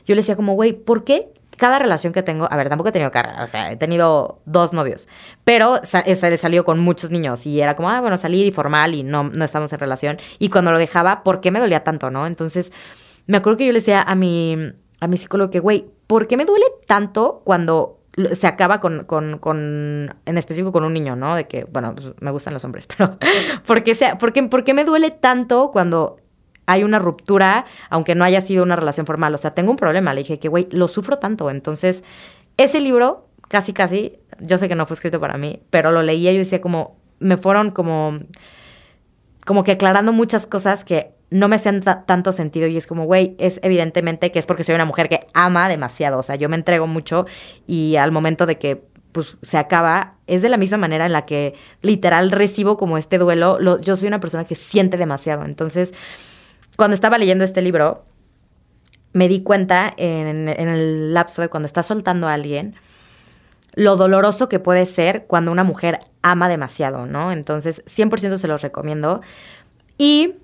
Yo 0.07 0.15
le 0.15 0.23
decía 0.23 0.37
como, 0.37 0.55
güey, 0.55 0.73
¿por 0.73 1.05
qué 1.05 1.33
cada 1.59 1.79
relación 1.79 2.15
que 2.15 2.23
tengo, 2.23 2.49
a 2.51 2.57
ver, 2.57 2.71
tampoco 2.71 2.89
he 2.89 2.93
tenido 2.93 3.11
cara, 3.11 3.45
o 3.45 3.47
sea, 3.47 3.71
he 3.71 3.77
tenido 3.77 4.41
dos 4.47 4.73
novios, 4.73 5.09
pero 5.45 5.81
se 5.85 6.31
le 6.31 6.37
salió 6.39 6.65
con 6.65 6.79
muchos 6.79 7.11
niños 7.11 7.45
y 7.45 7.61
era 7.61 7.77
como, 7.77 7.91
ah, 7.91 8.01
bueno, 8.01 8.17
salir 8.17 8.47
y 8.47 8.53
formal 8.53 8.95
y 8.95 9.03
no, 9.03 9.25
no 9.25 9.45
estamos 9.45 9.73
en 9.73 9.79
relación. 9.79 10.17
Y 10.39 10.49
cuando 10.49 10.73
lo 10.73 10.79
dejaba, 10.79 11.23
¿por 11.23 11.41
qué 11.41 11.51
me 11.51 11.61
dolía 11.61 11.85
tanto, 11.85 12.11
no? 12.11 12.27
Entonces, 12.27 12.73
me 13.27 13.37
acuerdo 13.37 13.59
que 13.59 13.67
yo 13.67 13.73
le 13.73 13.81
decía 13.81 14.01
a 14.01 14.15
mi, 14.15 14.57
a 15.01 15.07
mi 15.07 15.19
psicólogo 15.19 15.51
que, 15.51 15.61
güey, 15.61 15.91
¿por 16.07 16.27
qué 16.27 16.37
me 16.37 16.47
duele 16.47 16.67
tanto 16.87 17.43
cuando 17.45 17.99
se 18.33 18.47
acaba 18.47 18.81
con, 18.81 19.05
con, 19.05 19.39
con, 19.39 20.15
en 20.25 20.39
específico 20.39 20.73
con 20.73 20.85
un 20.85 20.93
niño, 20.93 21.15
¿no? 21.15 21.37
De 21.37 21.47
que, 21.47 21.65
bueno, 21.65 21.95
pues, 21.95 22.13
me 22.21 22.31
gustan 22.31 22.55
los 22.55 22.65
hombres, 22.65 22.87
pero 22.97 23.19
¿por 23.67 23.83
qué, 23.85 23.95
sea, 23.95 24.19
por, 24.19 24.33
qué, 24.33 24.75
me 24.75 24.85
duele 24.85 25.11
tanto 25.11 25.71
cuando 25.71 26.17
hay 26.69 26.85
una 26.85 26.99
ruptura, 26.99 27.65
aunque 27.89 28.15
no 28.15 28.25
haya 28.25 28.43
sido 28.43 28.63
una 28.63 28.77
relación 28.77 29.07
formal? 29.07 29.35
O 29.35 29.39
sea, 29.39 29.53
tengo 29.53 29.71
un 29.71 29.79
problema. 29.79 30.13
Le 30.13 30.21
dije 30.21 30.39
que, 30.39 30.49
güey, 30.49 30.69
lo 30.71 30.87
sufro 30.87 31.19
tanto. 31.19 31.51
Entonces, 31.51 32.05
ese 32.59 32.81
libro, 32.81 33.27
casi, 33.49 33.73
casi, 33.73 34.19
yo 34.39 34.59
sé 34.59 34.69
que 34.69 34.75
no 34.75 34.85
fue 34.85 34.95
escrito 34.95 35.19
para 35.19 35.39
mí, 35.39 35.63
pero 35.71 35.93
lo 35.93 36.03
leía 36.03 36.31
y 36.31 36.35
yo 36.35 36.41
decía 36.41 36.61
como, 36.61 36.99
me 37.21 37.39
fueron 37.39 37.71
como, 37.71 38.19
como 39.47 39.65
que 39.65 39.73
aclarando 39.73 40.13
muchas 40.13 40.47
cosas 40.47 40.85
que 40.85 41.15
no 41.31 41.49
me 41.49 41.57
hacen 41.57 41.83
tanto 41.83 42.33
sentido 42.33 42.67
y 42.67 42.77
es 42.77 42.87
como, 42.87 43.05
güey, 43.05 43.35
es 43.39 43.61
evidentemente 43.63 44.31
que 44.31 44.39
es 44.39 44.47
porque 44.47 44.65
soy 44.65 44.75
una 44.75 44.85
mujer 44.85 45.09
que 45.09 45.21
ama 45.33 45.69
demasiado, 45.69 46.19
o 46.19 46.23
sea, 46.23 46.37
yo 46.37 46.49
me 46.49 46.57
entrego 46.57 46.87
mucho 46.87 47.27
y 47.67 47.97
al 47.97 48.13
momento 48.13 48.47
de 48.47 48.59
que 48.59 48.83
pues 49.13 49.37
se 49.43 49.59
acaba, 49.59 50.15
es 50.27 50.43
de 50.43 50.49
la 50.49 50.57
misma 50.57 50.79
manera 50.79 51.07
en 51.07 51.13
la 51.13 51.27
que 51.27 51.55
literal 51.83 52.31
recibo 52.31 52.77
como 52.77 52.99
este 52.99 53.19
duelo, 53.19 53.59
yo 53.81 53.97
soy 53.97 54.09
una 54.09 54.21
persona 54.21 54.45
que 54.45 54.55
siente 54.55 54.97
demasiado, 54.97 55.45
entonces 55.45 55.93
cuando 56.79 56.95
estaba 56.95 57.19
leyendo 57.19 57.43
este 57.43 57.61
libro, 57.61 58.05
me 59.13 59.27
di 59.27 59.43
cuenta 59.43 59.93
en, 59.97 60.49
el 60.49 61.13
lapso 61.13 61.43
de 61.43 61.49
cuando 61.49 61.67
estás 61.67 61.87
soltando 61.87 62.29
a 62.29 62.35
alguien, 62.35 62.77
lo 63.75 63.97
doloroso 63.97 64.49
que 64.49 64.61
puede 64.61 64.87
ser 64.87 65.27
cuando 65.27 65.51
una 65.51 65.65
mujer 65.65 65.99
ama 66.23 66.49
demasiado, 66.49 67.05
¿no? 67.05 67.33
Entonces, 67.33 67.85
100% 67.87 68.37
se 68.37 68.47
los 68.47 68.63
recomiendo. 68.63 69.23
Y 69.99 70.35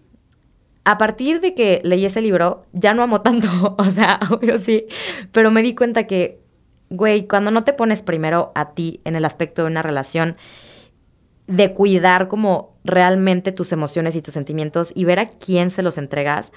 a 0.82 0.98
partir 0.98 1.40
de 1.40 1.54
que 1.54 1.80
leí 1.84 2.04
ese 2.04 2.20
libro, 2.20 2.66
ya 2.72 2.94
no 2.94 3.04
amo 3.04 3.20
tanto, 3.20 3.46
o 3.78 3.84
sea, 3.84 4.18
obvio 4.32 4.58
sí, 4.58 4.86
pero 5.30 5.52
me 5.52 5.62
di 5.62 5.76
cuenta 5.76 6.08
que, 6.08 6.40
güey, 6.90 7.28
cuando 7.28 7.52
no 7.52 7.62
te 7.62 7.74
pones 7.74 8.02
primero 8.02 8.50
a 8.56 8.72
ti 8.72 9.00
en 9.04 9.14
el 9.14 9.24
aspecto 9.24 9.62
de 9.62 9.68
una 9.68 9.82
relación, 9.82 10.36
de 11.46 11.72
cuidar 11.74 12.26
como 12.26 12.73
realmente 12.84 13.50
tus 13.50 13.72
emociones 13.72 14.14
y 14.14 14.22
tus 14.22 14.34
sentimientos 14.34 14.92
y 14.94 15.04
ver 15.04 15.18
a 15.18 15.30
quién 15.30 15.70
se 15.70 15.82
los 15.82 15.98
entregas, 15.98 16.52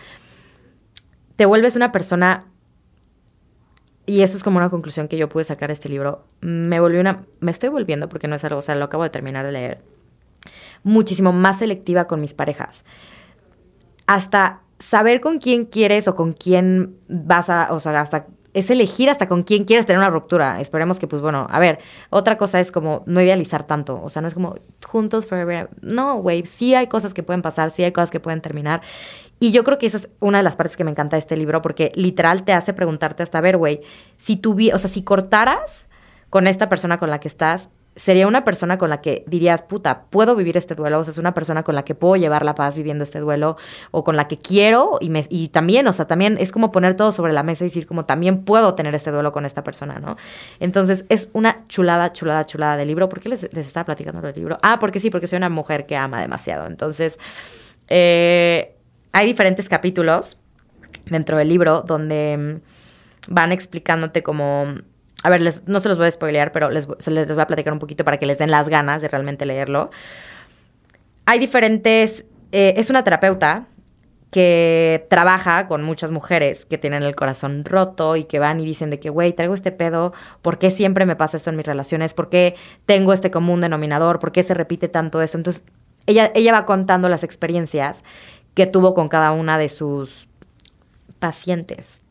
te 1.36 1.46
vuelves 1.46 1.76
una 1.76 1.92
persona, 1.92 2.46
y 4.06 4.22
eso 4.22 4.38
es 4.38 4.44
como 4.44 4.58
una 4.58 4.70
conclusión 4.70 5.08
que 5.08 5.18
yo 5.18 5.30
pude 5.30 5.44
sacar 5.44 5.70
de 5.70 5.74
este 5.74 5.90
libro, 5.90 6.26
me 6.42 6.80
volví 6.80 6.98
una, 6.98 7.24
me 7.40 7.52
estoy 7.52 7.70
volviendo 7.70 8.10
porque 8.10 8.28
no 8.28 8.36
es 8.36 8.44
algo, 8.44 8.60
o 8.60 8.62
sea, 8.62 8.76
lo 8.76 8.86
acabo 8.86 9.04
de 9.04 9.10
terminar 9.10 9.46
de 9.46 9.52
leer, 9.52 9.82
muchísimo 10.84 11.32
más 11.32 11.60
selectiva 11.60 12.06
con 12.06 12.22
mis 12.22 12.34
parejas. 12.34 12.84
Hasta 14.06 14.62
saber 14.80 15.22
con 15.22 15.40
quién 15.40 15.66
quieres 15.66 16.08
o 16.08 16.16
con 16.16 16.34
quién 16.34 16.98
vas 17.08 17.50
a, 17.50 17.70
o 17.72 17.80
sea, 17.80 18.00
hasta 18.00 18.28
es 18.58 18.72
elegir 18.72 19.12
hasta 19.12 19.28
con 19.28 19.44
quién 19.44 19.66
quieres 19.66 19.86
tener 19.86 20.00
una 20.00 20.10
ruptura. 20.10 20.60
Esperemos 20.60 20.98
que, 20.98 21.08
pues 21.08 21.22
bueno, 21.22 21.46
a 21.48 21.60
ver, 21.60 21.78
otra 22.10 22.38
cosa 22.38 22.60
es 22.60 22.72
como 22.72 23.04
no 23.06 23.22
idealizar 23.22 23.68
tanto. 23.68 24.02
O 24.02 24.10
sea, 24.10 24.24
no 24.24 24.28
es 24.28 24.34
como 24.34 24.56
juntos 24.84 25.28
forever. 25.28 25.70
No, 25.82 26.18
güey, 26.18 26.44
sí 26.48 26.74
hay 26.74 26.88
cosas 26.88 27.14
que 27.14 27.22
pueden 27.22 27.44
pasar, 27.44 27.70
sí 27.70 27.84
hay 27.84 27.92
cosas 27.92 28.10
que 28.10 28.20
pueden 28.20 28.42
terminar. 28.42 28.82
Y 29.40 29.52
yo 29.52 29.64
creo 29.64 29.78
que 29.78 29.86
esa 29.86 29.98
es 29.98 30.10
una 30.20 30.40
de 30.40 30.44
las 30.44 30.56
partes 30.56 30.76
que 30.76 30.84
me 30.84 30.90
encanta 30.90 31.18
de 31.18 31.20
este 31.20 31.38
libro, 31.38 31.62
porque 31.62 31.92
literal 31.94 32.44
te 32.46 32.54
hace 32.54 32.74
preguntarte 32.74 33.22
hasta, 33.22 33.38
a 33.38 33.42
ver, 33.42 33.58
güey, 33.58 33.82
si 34.16 34.42
o 34.44 34.78
sea, 34.80 34.90
si 34.90 35.04
cortaras 35.04 35.88
con 36.32 36.48
esta 36.48 36.68
persona 36.68 36.98
con 36.98 37.12
la 37.12 37.20
que 37.20 37.28
estás, 37.28 37.70
sería 37.98 38.28
una 38.28 38.46
persona 38.46 38.78
con 38.78 38.90
la 38.90 39.02
que 39.02 39.26
dirías, 39.28 39.64
puta, 39.64 40.04
puedo 40.10 40.36
vivir 40.36 40.56
este 40.56 40.76
duelo, 40.76 41.00
o 41.00 41.04
sea, 41.04 41.12
es 41.12 41.18
una 41.18 41.34
persona 41.34 41.64
con 41.64 41.76
la 41.76 41.84
que 41.84 41.96
puedo 41.96 42.16
llevar 42.16 42.46
la 42.46 42.56
paz 42.56 42.78
viviendo 42.78 43.04
este 43.04 43.20
duelo, 43.20 43.58
o 43.92 44.04
con 44.04 44.16
la 44.16 44.28
que 44.28 44.38
quiero, 44.38 45.00
y, 45.02 45.10
me, 45.10 45.26
y 45.30 45.50
también, 45.50 45.88
o 45.88 45.92
sea, 45.92 46.08
también 46.08 46.38
es 46.40 46.52
como 46.52 46.72
poner 46.72 46.96
todo 46.96 47.12
sobre 47.12 47.34
la 47.34 47.44
mesa 47.44 47.66
y 47.66 47.68
decir, 47.68 47.88
como 47.88 48.06
también 48.06 48.44
puedo 48.44 48.76
tener 48.76 48.96
este 48.96 49.12
duelo 49.12 49.32
con 49.32 49.46
esta 49.46 49.64
persona, 49.64 50.00
¿no? 50.00 50.16
Entonces, 50.60 51.06
es 51.10 51.30
una 51.34 51.68
chulada, 51.68 52.14
chulada, 52.14 52.46
chulada 52.46 52.78
de 52.78 52.86
libro. 52.86 53.10
¿Por 53.10 53.20
qué 53.20 53.30
les, 53.30 53.52
les 53.54 53.68
estaba 53.68 53.86
platicando 53.86 54.22
del 54.22 54.36
libro? 54.36 54.58
Ah, 54.62 54.80
porque 54.80 55.00
sí, 55.00 55.10
porque 55.10 55.28
soy 55.28 55.38
una 55.38 55.50
mujer 55.50 55.86
que 55.86 55.98
ama 55.98 56.22
demasiado. 56.22 56.68
Entonces, 56.68 57.20
eh, 57.88 58.76
hay 59.12 59.26
diferentes 59.26 59.70
capítulos 59.70 60.38
dentro 61.06 61.38
del 61.38 61.50
libro 61.50 61.82
donde 61.82 62.62
mm, 63.30 63.34
van 63.34 63.52
explicándote 63.52 64.24
como 64.24 64.66
a 65.28 65.30
ver, 65.30 65.42
no 65.66 65.80
se 65.82 65.90
los 65.90 65.98
voy 65.98 66.08
a 66.08 66.12
spoilear, 66.12 66.54
pero 66.54 66.70
les, 66.70 66.88
les, 67.06 67.28
voy 67.28 67.42
a 67.42 67.48
platicar 67.48 67.74
un 67.74 67.80
poquito 67.80 68.06
para 68.06 68.16
que 68.16 68.26
les 68.26 68.38
den 68.38 68.50
las 68.50 68.70
ganas 68.70 69.02
de 69.02 69.10
realmente 69.10 69.46
leerlo. 69.46 69.92
Hay 71.26 71.38
diferentes, 71.38 72.24
eh, 72.54 72.76
es 72.78 72.90
una 72.90 73.04
terapeuta 73.04 73.68
que 74.32 75.06
trabaja 75.10 75.68
con 75.68 75.84
muchas 75.84 76.12
mujeres 76.12 76.64
que 76.64 76.78
tienen 76.78 77.04
el 77.04 77.14
corazón 77.14 77.66
roto 77.66 78.16
y 78.16 78.24
que 78.24 78.40
van 78.40 78.62
y 78.62 78.66
dicen 78.66 78.90
de 78.90 79.02
que, 79.02 79.10
güey, 79.10 79.34
traigo 79.34 79.54
este 79.54 79.74
pedo, 79.74 80.14
¿por 80.42 80.60
qué 80.60 80.72
siempre 80.72 81.06
me 81.06 81.18
pasa 81.18 81.36
esto 81.36 81.50
en 81.50 81.58
mis 81.58 81.66
relaciones? 81.66 82.14
¿Por 82.14 82.30
qué 82.30 82.56
tengo 82.86 83.12
este 83.12 83.30
común 83.30 83.60
denominador? 83.60 84.20
¿Por 84.20 84.32
qué 84.32 84.44
se 84.44 84.54
repite 84.54 84.88
tanto 84.88 85.22
esto? 85.22 85.38
Entonces, 85.38 85.62
ella, 86.06 86.32
ella 86.36 86.54
va 86.54 86.66
contando 86.66 87.10
las 87.10 87.26
experiencias 87.26 88.06
que 88.54 88.66
tuvo 88.66 88.94
con 88.94 89.10
cada 89.10 89.34
una 89.34 89.58
de 89.58 89.68
sus 89.68 90.30
pacientes 91.20 92.02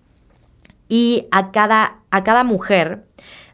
y 0.88 1.26
a 1.30 1.50
cada, 1.50 2.00
a 2.10 2.24
cada 2.24 2.44
mujer 2.44 3.05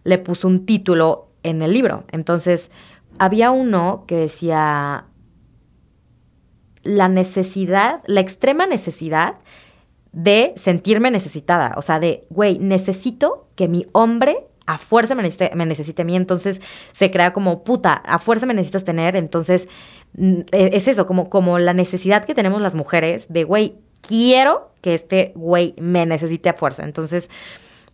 le 0.05 0.19
puso 0.19 0.49
un 0.49 0.67
título 0.67 1.29
en 1.43 1.62
el 1.62 1.73
libro. 1.73 2.05
Entonces, 2.12 2.71
había 3.19 3.51
uno 3.51 4.05
que 4.07 4.17
decía 4.17 5.07
la 6.83 7.09
necesidad, 7.09 8.03
la 8.07 8.21
extrema 8.21 8.67
necesidad 8.67 9.37
de 10.12 10.53
sentirme 10.57 11.11
necesitada. 11.11 11.75
O 11.77 11.83
sea, 11.83 12.01
de, 12.01 12.21
güey, 12.31 12.59
necesito 12.59 13.49
que 13.55 13.69
mi 13.69 13.87
hombre 13.93 14.47
a 14.67 14.79
fuerza 14.79 15.15
me 15.15 15.23
necesite, 15.23 15.55
me 15.57 15.67
necesite 15.67 16.03
a 16.03 16.05
mí. 16.05 16.17
Entonces 16.17 16.61
se 16.93 17.11
crea 17.11 17.33
como, 17.33 17.65
puta, 17.65 17.95
a 17.95 18.19
fuerza 18.19 18.47
me 18.47 18.55
necesitas 18.55 18.85
tener. 18.85 19.17
Entonces, 19.17 19.69
e, 20.19 20.45
es 20.53 20.88
eso, 20.88 21.07
como, 21.07 21.31
como 21.31 21.59
la 21.59 21.73
necesidad 21.73 22.25
que 22.25 22.35
tenemos 22.35 22.61
las 22.61 22.75
mujeres 22.75 23.27
de, 23.31 23.45
güey, 23.45 23.77
quiero 24.01 24.73
que 24.81 24.95
este 24.95 25.33
güey 25.35 25.75
me 25.79 26.07
necesite 26.07 26.49
a 26.49 26.55
fuerza. 26.55 26.85
Entonces, 26.85 27.31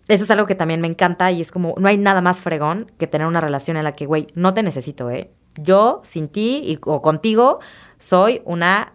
eso 0.08 0.24
es 0.24 0.30
algo 0.30 0.46
que 0.46 0.54
también 0.54 0.80
me 0.80 0.88
encanta 0.88 1.30
y 1.30 1.40
es 1.42 1.52
como, 1.52 1.74
no 1.78 1.86
hay 1.86 1.98
nada 1.98 2.22
más 2.22 2.40
fregón 2.40 2.90
que 2.98 3.06
tener 3.06 3.26
una 3.26 3.40
relación 3.40 3.76
en 3.76 3.84
la 3.84 3.92
que, 3.92 4.06
güey, 4.06 4.26
no 4.34 4.54
te 4.54 4.62
necesito, 4.62 5.10
¿eh? 5.10 5.30
Yo, 5.56 6.00
sin 6.02 6.28
ti 6.28 6.62
y, 6.64 6.78
o 6.84 7.02
contigo, 7.02 7.60
soy 7.98 8.40
una 8.44 8.94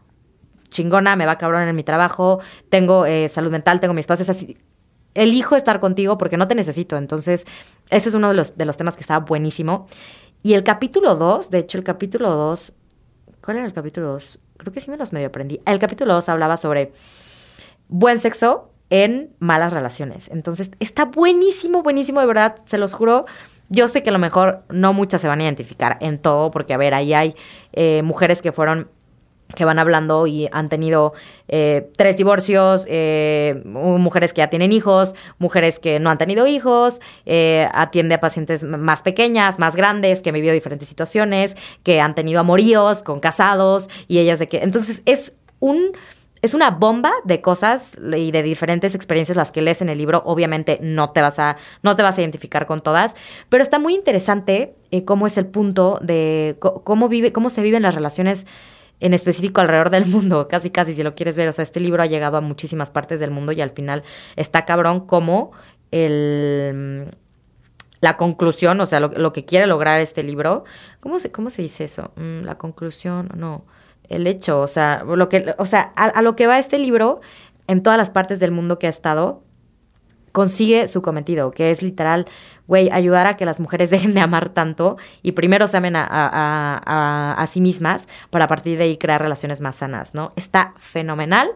chingona, 0.70 1.16
me 1.16 1.26
va 1.26 1.38
cabrón 1.38 1.68
en 1.68 1.76
mi 1.76 1.84
trabajo, 1.84 2.40
tengo 2.70 3.06
eh, 3.06 3.30
salud 3.30 3.52
mental, 3.52 3.80
tengo 3.80 3.94
mi 3.94 4.00
espacio, 4.00 4.24
es 4.24 4.30
así. 4.30 4.58
Elijo 5.14 5.56
estar 5.56 5.80
contigo 5.80 6.18
porque 6.18 6.38
no 6.38 6.48
te 6.48 6.56
necesito. 6.56 6.98
Entonces, 6.98 7.46
ese 7.92 8.10
es 8.10 8.16
uno 8.16 8.30
de 8.30 8.34
los, 8.34 8.58
de 8.58 8.66
los 8.66 8.78
temas 8.78 8.96
que 8.96 9.02
estaba 9.02 9.24
buenísimo. 9.24 9.88
Y 10.42 10.56
el 10.56 10.64
capítulo 10.64 11.16
2, 11.16 11.52
de 11.52 11.60
hecho, 11.60 11.78
el 11.78 11.84
capítulo 11.84 12.32
2, 12.32 12.74
¿cuál 13.42 13.58
era 13.58 13.66
el 13.68 13.74
capítulo 13.74 14.14
2? 14.14 14.40
Creo 14.58 14.74
que 14.74 14.82
sí 14.82 14.90
me 14.90 14.98
los 14.98 15.14
medio 15.14 15.28
aprendí. 15.28 15.62
El 15.68 15.78
capítulo 15.78 16.16
2 16.16 16.30
hablaba 16.30 16.58
sobre 16.58 16.92
buen 17.88 18.18
sexo 18.18 18.73
en 18.94 19.32
malas 19.40 19.74
relaciones. 19.74 20.30
Entonces, 20.32 20.70
está 20.80 21.06
buenísimo, 21.06 21.82
buenísimo, 21.82 22.20
de 22.20 22.28
verdad, 22.28 22.58
se 22.66 22.78
los 22.78 22.94
juro. 22.94 23.26
Yo 23.70 23.88
sé 23.88 24.04
que 24.04 24.12
a 24.12 24.14
lo 24.14 24.20
mejor 24.20 24.62
no 24.70 24.94
muchas 24.94 25.20
se 25.20 25.28
van 25.28 25.40
a 25.40 25.44
identificar 25.46 25.98
en 26.00 26.20
todo, 26.20 26.52
porque 26.52 26.76
a 26.76 26.78
ver, 26.78 26.94
ahí 26.94 27.12
hay 27.16 27.36
eh, 27.72 28.04
mujeres 28.04 28.44
que 28.44 28.52
fueron 28.52 28.92
que 29.56 29.66
van 29.66 29.80
hablando 29.80 30.28
y 30.28 30.48
han 30.52 30.70
tenido 30.70 31.14
eh, 31.48 31.90
tres 31.98 32.18
divorcios, 32.18 32.86
eh, 32.88 33.64
mujeres 33.66 34.32
que 34.32 34.40
ya 34.40 34.50
tienen 34.52 34.72
hijos, 34.72 35.16
mujeres 35.40 35.80
que 35.80 36.00
no 36.00 36.12
han 36.12 36.20
tenido 36.20 36.46
hijos, 36.46 37.02
eh, 37.26 37.68
atiende 37.74 38.14
a 38.16 38.20
pacientes 38.20 38.64
más 38.64 39.02
pequeñas, 39.02 39.58
más 39.58 39.76
grandes, 39.76 40.22
que 40.22 40.30
han 40.30 40.36
vivido 40.36 40.54
diferentes 40.54 40.88
situaciones, 40.88 41.56
que 41.82 42.00
han 42.00 42.14
tenido 42.14 42.40
amoríos 42.40 43.02
con 43.02 43.20
casados 43.20 43.90
y 44.08 44.20
ellas 44.20 44.38
de 44.38 44.46
que... 44.46 44.60
Entonces 44.60 45.02
es 45.06 45.34
un... 45.60 45.94
Es 46.44 46.54
una 46.54 46.72
bomba 46.72 47.14
de 47.24 47.40
cosas 47.40 47.94
y 47.98 48.32
de 48.32 48.44
diferentes 48.44 48.96
experiencias 48.96 49.38
las 49.38 49.52
que 49.52 49.62
lees 49.62 49.82
en 49.82 49.88
el 49.88 49.98
libro. 49.98 50.22
Obviamente 50.26 50.78
no 50.82 51.12
te 51.12 51.22
vas 51.22 51.40
a, 51.40 51.56
no 51.84 51.96
te 51.96 52.04
vas 52.04 52.18
a 52.18 52.22
identificar 52.22 52.66
con 52.66 52.82
todas, 52.82 53.16
pero 53.48 53.64
está 53.64 53.80
muy 53.80 53.96
interesante 53.96 54.76
cómo 55.06 55.26
es 55.26 55.38
el 55.38 55.46
punto 55.46 56.00
de 56.02 56.58
cómo, 56.60 57.08
vive, 57.08 57.32
cómo 57.32 57.50
se 57.50 57.62
viven 57.62 57.82
las 57.82 57.96
relaciones 57.96 58.46
en 59.00 59.14
específico 59.14 59.62
alrededor 59.62 59.90
del 59.90 60.06
mundo, 60.06 60.48
casi 60.52 60.70
casi 60.70 60.94
si 60.94 61.02
lo 61.02 61.16
quieres 61.16 61.38
ver. 61.38 61.48
O 61.48 61.54
sea, 61.54 61.64
este 61.64 61.80
libro 61.80 62.04
ha 62.04 62.08
llegado 62.08 62.36
a 62.36 62.42
muchísimas 62.42 62.92
partes 62.92 63.22
del 63.22 63.32
mundo 63.32 63.54
y 63.54 63.62
al 63.62 63.72
final 63.72 64.04
está 64.36 64.66
cabrón 64.66 65.08
como 65.08 65.54
el 65.92 67.08
la 68.02 68.18
conclusión, 68.18 68.82
o 68.82 68.86
sea, 68.86 69.00
lo, 69.00 69.32
que 69.32 69.46
quiere 69.46 69.66
lograr 69.66 70.02
este 70.02 70.24
libro. 70.24 70.66
¿Cómo 71.00 71.20
se, 71.20 71.32
cómo 71.32 71.50
se 71.50 71.62
dice 71.62 71.86
eso? 71.86 72.12
Mm, 72.18 72.44
la 72.44 72.58
conclusión, 72.58 73.30
no. 73.34 73.64
El 74.10 74.28
hecho, 74.28 74.62
o 74.62 74.68
sea, 74.68 75.04
lo 75.04 75.30
que, 75.30 75.56
o 75.58 75.66
sea, 75.66 75.94
a 75.96 76.22
lo 76.22 76.36
que 76.36 76.48
va 76.48 76.60
este 76.60 76.78
libro 76.78 77.22
en 77.68 77.82
todas 77.82 77.98
las 77.98 78.10
partes 78.10 78.40
del 78.40 78.52
mundo 78.52 78.80
que 78.80 78.88
ha 78.88 78.90
estado, 78.90 79.44
consigue 80.34 80.88
su 80.88 81.02
cometido, 81.02 81.52
que 81.52 81.72
es 81.72 81.82
literal, 81.84 82.26
güey, 82.68 82.90
ayudar 82.92 83.28
a 83.28 83.38
que 83.38 83.46
las 83.46 83.60
mujeres 83.62 83.90
dejen 83.92 84.14
de 84.14 84.20
amar 84.20 84.50
tanto 84.50 84.98
y 85.22 85.32
primero 85.32 85.68
se 85.68 85.78
amen 85.78 85.94
a, 85.96 87.46
sí 87.48 87.62
mismas 87.62 88.10
para 88.32 88.46
a 88.46 88.48
partir 88.48 88.78
de 88.78 88.86
ahí 88.86 88.98
crear 88.98 89.22
relaciones 89.22 89.62
más 89.62 89.78
sanas, 89.78 90.14
¿no? 90.14 90.34
Está 90.36 90.74
fenomenal. 90.80 91.48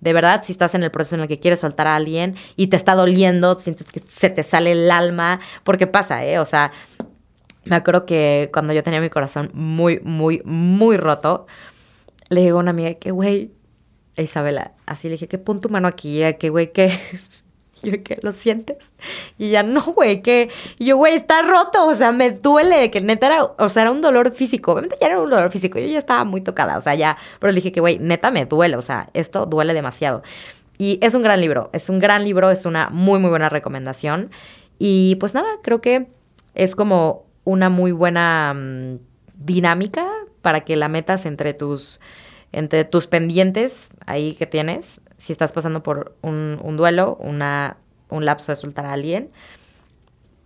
De 0.00 0.12
verdad, 0.12 0.42
si 0.44 0.52
estás 0.52 0.74
en 0.74 0.82
el 0.82 0.90
proceso 0.90 1.16
en 1.16 1.22
el 1.22 1.28
que 1.28 1.40
quieres 1.40 1.60
soltar 1.60 1.86
a 1.86 1.96
alguien 1.96 2.36
y 2.56 2.66
te 2.66 2.76
está 2.76 2.94
doliendo, 2.94 3.58
sientes 3.58 3.86
que 3.90 4.02
se 4.06 4.28
te 4.28 4.42
sale 4.42 4.72
el 4.72 4.90
alma, 4.90 5.40
porque 5.64 5.86
pasa, 5.86 6.24
¿eh? 6.24 6.38
O 6.38 6.44
sea, 6.44 6.72
me 7.64 7.74
acuerdo 7.74 8.04
que 8.04 8.50
cuando 8.52 8.74
yo 8.74 8.82
tenía 8.82 9.00
mi 9.00 9.08
corazón 9.08 9.50
muy, 9.54 10.00
muy, 10.00 10.42
muy 10.44 10.98
roto, 10.98 11.46
le 12.28 12.40
digo 12.40 12.58
a 12.58 12.60
una 12.60 12.70
amiga 12.70 12.94
que, 12.94 13.10
güey, 13.10 13.52
Isabela, 14.16 14.72
así 14.86 15.08
le 15.08 15.12
dije, 15.12 15.28
que 15.28 15.38
pon 15.38 15.60
tu 15.60 15.68
mano 15.68 15.88
aquí, 15.88 16.20
que, 16.38 16.48
güey, 16.48 16.72
que 16.72 16.90
yo, 17.82 18.02
¿qué? 18.02 18.18
¿Lo 18.22 18.32
sientes? 18.32 18.92
Y 19.38 19.46
ella, 19.46 19.62
no, 19.62 19.82
güey, 19.82 20.22
que. 20.22 20.50
yo, 20.78 20.96
güey, 20.96 21.14
está 21.14 21.42
roto, 21.42 21.86
o 21.86 21.94
sea, 21.94 22.12
me 22.12 22.30
duele, 22.30 22.90
que 22.90 23.00
neta 23.00 23.26
era, 23.26 23.44
o 23.44 23.68
sea, 23.68 23.82
era 23.82 23.90
un 23.90 24.00
dolor 24.00 24.32
físico. 24.32 24.72
Obviamente 24.72 24.96
ya 25.00 25.08
era 25.08 25.20
un 25.20 25.30
dolor 25.30 25.50
físico, 25.50 25.78
yo 25.78 25.86
ya 25.86 25.98
estaba 25.98 26.24
muy 26.24 26.40
tocada, 26.40 26.78
o 26.78 26.80
sea, 26.80 26.94
ya. 26.94 27.16
Pero 27.38 27.52
le 27.52 27.56
dije 27.56 27.72
que, 27.72 27.80
güey, 27.80 27.98
neta 27.98 28.30
me 28.30 28.46
duele, 28.46 28.76
o 28.76 28.82
sea, 28.82 29.10
esto 29.14 29.46
duele 29.46 29.74
demasiado. 29.74 30.22
Y 30.78 30.98
es 31.02 31.14
un 31.14 31.22
gran 31.22 31.40
libro, 31.40 31.70
es 31.72 31.88
un 31.88 31.98
gran 31.98 32.24
libro, 32.24 32.50
es 32.50 32.66
una 32.66 32.90
muy, 32.90 33.18
muy 33.18 33.30
buena 33.30 33.48
recomendación. 33.48 34.30
Y 34.78 35.16
pues 35.16 35.34
nada, 35.34 35.48
creo 35.62 35.80
que 35.80 36.08
es 36.54 36.74
como 36.74 37.24
una 37.44 37.70
muy 37.70 37.92
buena 37.92 38.52
mm, 38.54 38.98
dinámica 39.38 40.06
para 40.46 40.60
que 40.60 40.76
la 40.76 40.86
metas 40.86 41.26
entre 41.26 41.54
tus 41.54 41.98
entre 42.52 42.84
tus 42.84 43.08
pendientes 43.08 43.90
ahí 44.06 44.36
que 44.36 44.46
tienes, 44.46 45.00
si 45.16 45.32
estás 45.32 45.50
pasando 45.50 45.82
por 45.82 46.14
un, 46.22 46.76
duelo, 46.76 47.16
una, 47.18 47.78
un 48.10 48.24
lapso 48.24 48.52
de 48.52 48.56
soltar 48.56 48.86
a 48.86 48.92
alguien. 48.92 49.32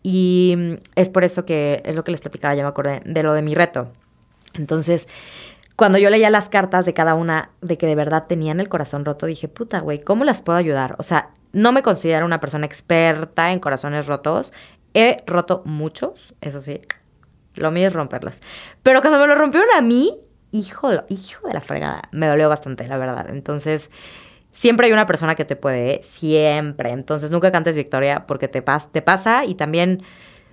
Y 0.03 0.79
es 0.95 1.11
por 1.11 1.23
eso 1.23 1.45
que 1.45 1.83
es 1.85 1.97
lo 1.97 2.03
que 2.03 2.13
les 2.13 2.23
platicaba, 2.23 2.55
ya 2.55 2.63
me 2.63 2.71
acordé, 2.71 3.03
de 3.05 3.23
lo 3.23 3.35
de 3.35 3.43
mi 3.43 3.55
reto. 3.55 3.93
Entonces, 4.55 5.07
cuando 5.77 5.99
yo 5.99 6.09
leía 6.09 6.31
las 6.31 6.49
cartas 6.49 6.87
de 6.87 6.95
cada 6.95 7.15
una, 7.15 7.51
de 7.61 7.77
que 7.77 7.87
de 7.87 7.95
verdad 7.95 8.25
tenían 8.27 8.59
el 8.59 8.71
corazón 8.71 9.05
roto, 9.05 9.27
dije, 9.27 9.49
puta, 9.49 9.81
güey, 9.81 10.01
¿cómo 10.01 10.25
las 10.25 10.41
puedo 10.41 10.59
ayudar? 10.59 10.97
O 10.99 11.03
sea, 11.03 11.29
no 11.53 11.73
me 11.73 11.83
considero 11.83 12.25
una 12.25 12.41
persona 12.41 12.65
experta 12.65 13.53
en 13.53 13.61
corazones 13.61 14.07
rotos. 14.07 14.55
He 14.95 15.23
roto 15.27 15.61
muchos, 15.67 16.35
eso 16.41 16.61
sí. 16.61 16.81
Lo 17.55 17.71
mío 17.71 17.89
es 17.89 17.93
romperlas. 17.93 18.41
Pero 18.83 19.01
cuando 19.01 19.21
me 19.21 19.27
lo 19.27 19.35
rompieron 19.35 19.69
a 19.77 19.81
mí, 19.81 20.19
hijo, 20.53 20.91
hijo 21.09 21.49
de 21.49 21.55
la 21.55 21.61
fregada, 21.61 22.03
me 22.13 22.27
dolió 22.27 22.49
bastante, 22.49 22.87
la 22.89 22.97
verdad. 22.97 23.29
Entonces, 23.31 23.91
siempre 24.51 24.87
hay 24.87 24.93
una 24.93 25.07
persona 25.07 25.35
que 25.35 25.45
te 25.45 25.57
puede, 25.57 25.95
¿eh? 25.95 26.01
siempre. 26.03 26.91
Entonces, 26.91 27.31
nunca 27.31 27.53
cantes 27.53 27.77
victoria 27.77 28.27
porque 28.27 28.49
te, 28.49 28.63
te 28.63 29.03
pasa 29.03 29.45
y 29.45 29.55
también, 29.55 30.03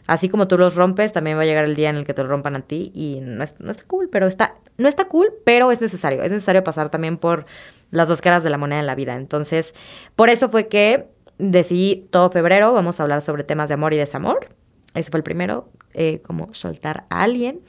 así 0.07 0.29
como 0.29 0.47
tú 0.47 0.57
los 0.57 0.75
rompes, 0.75 1.13
también 1.13 1.37
va 1.37 1.41
a 1.41 1.45
llegar 1.45 1.65
el 1.65 1.75
día 1.75 1.89
en 1.89 1.97
el 1.97 2.05
que 2.05 2.13
te 2.13 2.23
lo 2.23 2.29
rompan 2.29 2.55
a 2.55 2.61
ti 2.61 2.91
y 2.93 3.19
no, 3.21 3.43
no 3.59 3.71
está 3.71 3.83
cool, 3.85 4.09
pero 4.09 4.27
está, 4.27 4.55
no 4.77 4.87
está 4.87 5.05
cool, 5.05 5.33
pero 5.45 5.71
es 5.71 5.81
necesario. 5.81 6.23
Es 6.23 6.31
necesario 6.31 6.63
pasar 6.63 6.89
también 6.89 7.17
por 7.17 7.45
las 7.91 8.07
dos 8.07 8.21
caras 8.21 8.43
de 8.43 8.49
la 8.49 8.57
moneda 8.57 8.79
en 8.79 8.87
la 8.87 8.95
vida. 8.95 9.15
Entonces, 9.15 9.73
por 10.15 10.29
eso 10.29 10.49
fue 10.49 10.67
que 10.67 11.07
decidí 11.37 12.07
todo 12.09 12.31
febrero, 12.31 12.73
vamos 12.73 12.99
a 12.99 13.03
hablar 13.03 13.21
sobre 13.21 13.43
temas 13.43 13.69
de 13.69 13.75
amor 13.75 13.93
y 13.93 13.97
desamor. 13.97 14.49
Ese 14.97 15.11
fue 15.11 15.19
el 15.19 15.23
primero. 15.23 15.69
Eh, 15.99 16.21
como 16.21 16.53
soltar 16.53 17.05
a 17.09 17.23
alguien. 17.23 17.61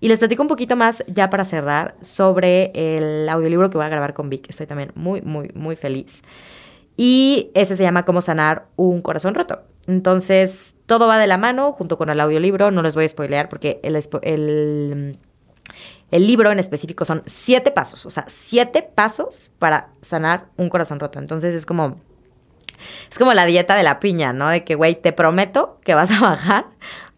Y 0.00 0.08
les 0.08 0.18
platico 0.18 0.40
un 0.40 0.48
poquito 0.48 0.74
más 0.74 1.04
ya 1.06 1.28
para 1.28 1.44
cerrar 1.44 1.96
sobre 2.00 2.72
el 2.74 3.28
audiolibro 3.28 3.68
que 3.68 3.76
voy 3.76 3.84
a 3.84 3.90
grabar 3.90 4.14
con 4.14 4.30
Vic. 4.30 4.48
Estoy 4.48 4.66
también 4.66 4.90
muy, 4.94 5.20
muy, 5.20 5.50
muy 5.54 5.76
feliz. 5.76 6.22
Y 6.96 7.50
ese 7.52 7.76
se 7.76 7.82
llama 7.82 8.06
Cómo 8.06 8.22
sanar 8.22 8.68
un 8.76 9.02
corazón 9.02 9.34
roto. 9.34 9.64
Entonces, 9.86 10.76
todo 10.86 11.06
va 11.08 11.18
de 11.18 11.26
la 11.26 11.36
mano 11.36 11.72
junto 11.72 11.98
con 11.98 12.08
el 12.08 12.20
audiolibro. 12.20 12.70
No 12.70 12.80
les 12.80 12.94
voy 12.94 13.04
a 13.04 13.08
spoilear 13.10 13.50
porque 13.50 13.80
el, 13.82 13.96
el, 14.22 15.18
el 16.10 16.26
libro 16.26 16.50
en 16.50 16.60
específico 16.60 17.04
son 17.04 17.22
siete 17.26 17.70
pasos. 17.70 18.06
O 18.06 18.10
sea, 18.10 18.24
siete 18.28 18.82
pasos 18.82 19.50
para 19.58 19.90
sanar 20.00 20.46
un 20.56 20.70
corazón 20.70 21.00
roto. 21.00 21.18
Entonces, 21.18 21.54
es 21.54 21.66
como 21.66 22.00
es 23.10 23.18
como 23.18 23.32
la 23.34 23.46
dieta 23.46 23.74
de 23.74 23.82
la 23.82 24.00
piña, 24.00 24.32
¿no? 24.32 24.48
De 24.48 24.64
que, 24.64 24.74
güey, 24.74 24.94
te 24.94 25.12
prometo 25.12 25.78
que 25.84 25.94
vas 25.94 26.10
a 26.10 26.20
bajar 26.20 26.66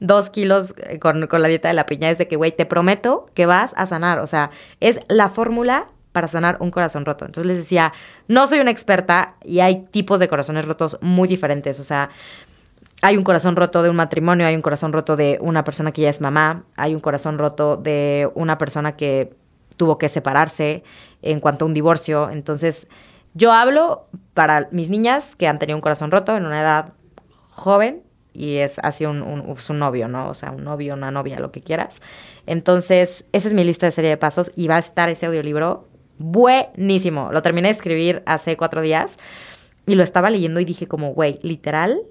dos 0.01 0.31
kilos 0.31 0.75
eh, 0.79 0.99
con, 0.99 1.27
la 1.31 1.49
dieta 1.49 1.69
de 1.69 1.75
la 1.75 1.87
piña. 1.87 2.11
Es 2.11 2.19
de 2.19 2.29
que, 2.29 2.37
güey, 2.37 2.53
te 2.53 2.67
prometo 2.67 3.27
que 3.35 3.47
vas 3.47 3.73
a 3.77 3.87
sanar. 3.87 4.19
O 4.19 4.27
sea, 4.27 4.51
es 4.81 5.01
la 5.09 5.29
fórmula 5.29 5.89
para 6.13 6.29
sanar 6.29 6.57
un 6.61 6.71
corazón 6.71 7.05
roto. 7.05 7.25
Entonces 7.27 7.47
les 7.47 7.59
decía, 7.59 7.93
no 8.29 8.47
soy 8.47 8.61
una 8.61 8.71
experta 8.71 9.35
y 9.45 9.61
hay 9.61 9.85
tipos 9.85 10.19
de 10.21 10.29
corazones 10.29 10.67
rotos 10.67 10.97
muy 11.03 11.29
diferentes. 11.29 11.79
O 11.79 11.85
sea, 11.85 12.11
hay 13.03 13.17
un 13.17 13.23
corazón 13.23 13.57
roto 13.57 13.83
de 13.83 13.91
un 13.91 13.97
matrimonio, 13.97 14.47
hay 14.47 14.55
un 14.55 14.63
corazón 14.63 14.93
roto 14.93 15.17
de 15.17 15.39
una 15.43 15.65
persona 15.65 15.93
que 15.93 16.03
ya 16.03 16.09
es 16.09 16.21
mamá, 16.21 16.65
hay 16.77 16.95
un 16.95 17.01
corazón 17.01 17.37
roto 17.37 17.77
de 17.77 18.31
una 18.35 18.57
persona 18.57 18.97
que 18.97 19.35
tuvo 19.77 19.99
que 19.99 20.09
separarse 20.09 20.83
en 21.21 21.41
cuanto 21.41 21.65
a 21.65 21.69
un 21.69 21.75
divorcio. 21.75 22.31
Entonces, 22.31 22.87
yo 23.37 23.53
hablo 23.53 24.09
para 24.33 24.69
mis 24.71 24.89
niñas 24.89 25.37
que 25.37 25.47
han 25.47 25.59
tenido 25.59 25.77
un 25.77 25.83
corazón 25.83 26.11
roto 26.11 26.37
en 26.37 26.47
una 26.47 26.61
edad 26.61 26.95
joven 27.51 28.03
y 28.33 28.57
es 28.57 28.79
así 28.79 29.05
un, 29.05 29.23
un, 29.23 29.41
un, 29.41 29.79
novio, 29.79 30.09
¿no? 30.09 30.29
O 30.29 30.35
sea, 30.35 30.51
un 30.51 30.65
novio, 30.65 30.95
una 30.95 31.11
novia, 31.11 31.39
lo 31.39 31.53
que 31.53 31.61
quieras. 31.61 32.01
Entonces, 32.47 33.25
esa 33.33 33.49
es 33.49 33.55
mi 33.55 33.65
lista 33.65 33.87
de 33.87 33.93
serie 33.93 34.11
de 34.11 34.17
pasos 34.17 34.53
y 34.57 34.69
va 34.69 34.77
a 34.77 34.79
estar 34.79 35.09
ese 35.09 35.27
audiolibro 35.27 35.89
buenísimo. 36.19 37.31
Lo 37.33 37.43
terminé 37.43 37.69
de 37.69 37.73
escribir 37.73 38.23
hace 38.27 38.57
cuatro 38.57 38.81
días 38.81 39.19
y 39.87 39.95
lo 39.95 40.03
estaba 40.03 40.31
leyendo 40.31 40.61
y 40.61 40.65
dije 40.65 40.87
como, 40.87 41.13
güey, 41.13 41.39
literal, 41.43 42.03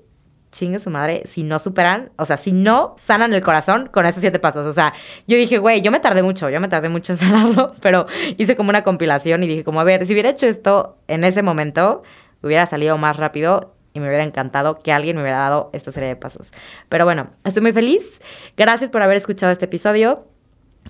chingue 0.56 0.80
su 0.80 0.90
madre, 0.90 1.24
si 1.26 1.44
no 1.44 1.60
superan, 1.60 2.12
o 2.18 2.26
sea, 2.26 2.38
si 2.38 2.52
no 2.54 2.96
sanan 2.98 3.34
el 3.34 3.42
corazón 3.42 3.90
con 3.92 4.06
esos 4.06 4.22
siete 4.22 4.40
pasos. 4.40 4.66
O 4.66 4.74
sea, 4.74 4.94
yo 5.28 5.38
dije, 5.38 5.58
güey, 5.58 5.82
yo 5.82 5.92
me 5.92 6.00
tardé 6.00 6.24
mucho, 6.24 6.50
yo 6.50 6.62
me 6.62 6.68
tardé 6.68 6.90
mucho 6.90 7.14
en 7.14 7.18
sanarlo, 7.18 7.74
pero 7.82 8.08
hice 8.38 8.56
como 8.56 8.70
una 8.70 8.84
compilación 8.84 9.44
y 9.44 9.48
dije 9.48 9.64
como, 9.64 9.80
a 9.82 9.84
ver, 9.84 10.06
si 10.06 10.14
hubiera 10.14 10.30
hecho 10.30 10.48
esto 10.48 10.98
en 11.08 11.24
ese 11.24 11.44
momento, 11.44 12.04
hubiera 12.42 12.66
salido 12.66 12.98
más 12.98 13.18
rápido 13.18 13.74
y 13.94 14.00
me 14.00 14.08
hubiera 14.08 14.24
encantado 14.24 14.80
que 14.80 14.92
alguien 14.92 15.16
me 15.16 15.22
hubiera 15.22 15.40
dado 15.40 15.70
esta 15.74 15.92
serie 15.92 16.10
de 16.10 16.16
pasos. 16.16 16.52
Pero 16.90 17.06
bueno, 17.06 17.30
estoy 17.44 17.62
muy 17.62 17.74
feliz. 17.74 18.22
Gracias 18.58 18.90
por 18.90 19.02
haber 19.02 19.18
escuchado 19.18 19.52
este 19.52 19.66
episodio. 19.66 20.28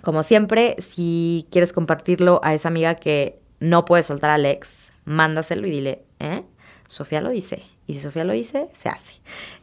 Como 0.02 0.24
siempre, 0.24 0.76
si 0.80 1.48
quieres 1.52 1.72
compartirlo 1.72 2.40
a 2.44 2.54
esa 2.54 2.68
amiga 2.68 2.96
que 2.96 3.40
no 3.60 3.86
puede 3.86 4.04
soltar 4.04 4.32
a 4.32 4.36
Alex, 4.36 4.92
mándaselo 5.06 5.66
y 5.68 5.72
dile, 5.72 6.04
¿eh? 6.20 6.44
Sofía 6.88 7.22
lo 7.22 7.30
dice. 7.30 7.64
Y 7.88 7.94
si 7.96 8.00
Sofía 8.00 8.24
lo 8.24 8.34
dice, 8.34 8.68
se 8.74 8.90
hace. 8.90 9.14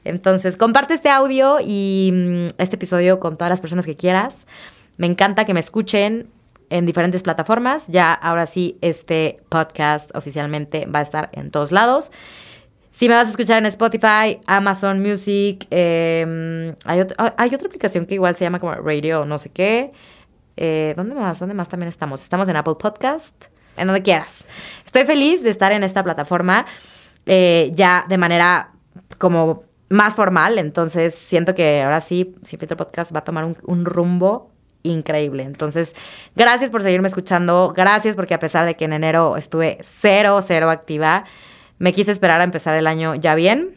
Entonces, 0.04 0.56
comparte 0.56 0.94
este 0.94 1.08
audio 1.08 1.58
y 1.64 2.10
mm, 2.12 2.46
este 2.58 2.76
episodio 2.76 3.20
con 3.20 3.36
todas 3.36 3.50
las 3.50 3.60
personas 3.60 3.86
que 3.86 3.96
quieras. 3.96 4.46
Me 4.96 5.06
encanta 5.06 5.44
que 5.44 5.54
me 5.54 5.60
escuchen 5.60 6.28
en 6.70 6.86
diferentes 6.86 7.22
plataformas. 7.22 7.88
Ya 7.88 8.12
ahora 8.12 8.46
sí, 8.46 8.78
este 8.80 9.36
podcast 9.48 10.14
oficialmente 10.16 10.86
va 10.86 11.00
a 11.00 11.02
estar 11.02 11.30
en 11.32 11.50
todos 11.50 11.70
lados. 11.70 12.10
Si 12.90 13.08
me 13.08 13.14
vas 13.14 13.28
a 13.28 13.30
escuchar 13.30 13.58
en 13.58 13.66
Spotify, 13.66 14.38
Amazon 14.46 15.00
Music, 15.00 15.66
em, 15.70 16.74
hay, 16.84 17.00
hay, 17.38 17.54
otra 17.54 17.66
aplicación 17.66 18.04
que 18.04 18.14
igual 18.14 18.36
se 18.36 18.44
llama 18.44 18.60
como 18.60 18.74
Radio 18.74 19.24
no 19.24 19.38
sé 19.38 19.48
qué. 19.48 19.92
Eh, 20.56 20.92
¿Dónde 20.96 21.14
más? 21.14 21.38
¿Dónde 21.40 21.54
más 21.54 21.68
también 21.68 21.88
estamos? 21.88 22.22
Estamos 22.22 22.48
en 22.48 22.56
Apple 22.56 22.74
Podcast. 22.78 23.46
en 23.78 23.86
donde 23.86 24.02
quieras. 24.02 24.48
Estoy 24.84 25.06
feliz 25.06 25.42
de 25.42 25.48
estar 25.48 25.72
en 25.72 25.82
esta 25.82 26.04
plataforma 26.04 26.66
eh, 27.26 27.70
ya 27.74 28.04
de 28.08 28.18
manera 28.18 28.72
como 29.18 29.62
más 29.88 30.14
formal, 30.14 30.58
entonces 30.58 31.14
siento 31.14 31.54
que 31.54 31.82
ahora 31.82 32.00
sí, 32.00 32.34
Sin 32.42 32.58
Filtro 32.58 32.76
Podcast 32.76 33.14
va 33.14 33.18
a 33.20 33.24
tomar 33.24 33.44
un, 33.44 33.84
rumbo 33.84 34.50
increíble. 34.82 35.42
Entonces, 35.42 35.94
gracias 36.34 36.70
por 36.70 36.82
seguirme 36.82 37.08
escuchando, 37.08 37.72
gracias 37.76 38.16
porque 38.16 38.32
a 38.34 38.38
pesar 38.38 38.64
de 38.64 38.74
que 38.74 38.86
en 38.86 38.94
enero 38.94 39.36
estuve 39.36 39.78
cero, 39.82 40.40
cero 40.42 40.70
activa, 40.70 41.24
me 41.78 41.92
quise 41.92 42.10
esperar 42.10 42.40
a 42.40 42.44
empezar 42.44 42.74
el 42.74 42.86
año 42.86 43.14
ya 43.14 43.34
bien, 43.34 43.76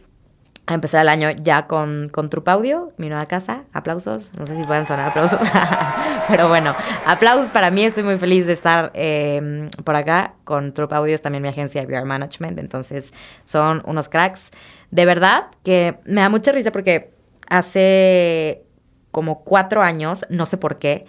a 0.67 0.73
empezar 0.73 1.01
el 1.01 1.10
año 1.10 1.30
ya 1.32 1.67
con, 1.67 2.10
con 2.12 2.30
Trup 2.30 2.47
Audio, 2.49 2.91
mi 2.97 3.08
nueva 3.08 3.25
casa. 3.28 3.65
Aplausos. 3.71 4.32
No 4.38 4.45
sé 4.45 4.56
si 4.56 4.63
pueden 4.63 4.86
sonar 4.86 5.10
aplausos. 5.10 5.39
Pero 6.28 6.47
bueno, 6.47 6.75
aplausos 7.06 7.51
para 7.51 7.69
mí. 7.69 7.84
Estoy 7.84 8.04
muy 8.04 8.17
feliz 8.17 8.47
de 8.47 8.54
estar 8.54 8.91
em, 8.95 9.69
por 9.84 9.95
acá 9.95 10.34
con 10.43 10.73
Trup 10.73 10.91
Audio. 10.93 11.13
Es 11.13 11.21
también 11.21 11.43
mi 11.43 11.49
agencia 11.49 11.82
de 11.82 11.88
VR 11.88 12.06
Management. 12.06 12.58
Entonces, 12.58 13.13
son 13.43 13.84
unos 13.86 14.10
cracks. 14.10 14.49
De 14.89 15.06
verdad 15.06 15.45
que 15.63 15.99
me 16.06 16.21
da 16.21 16.30
mucha 16.30 16.51
risa 16.51 16.71
porque 16.71 17.13
hace 17.47 18.63
como 19.12 19.43
cuatro 19.43 19.82
años, 19.84 20.25
no 20.30 20.45
sé 20.45 20.58
por 20.58 20.80
qué, 20.80 21.06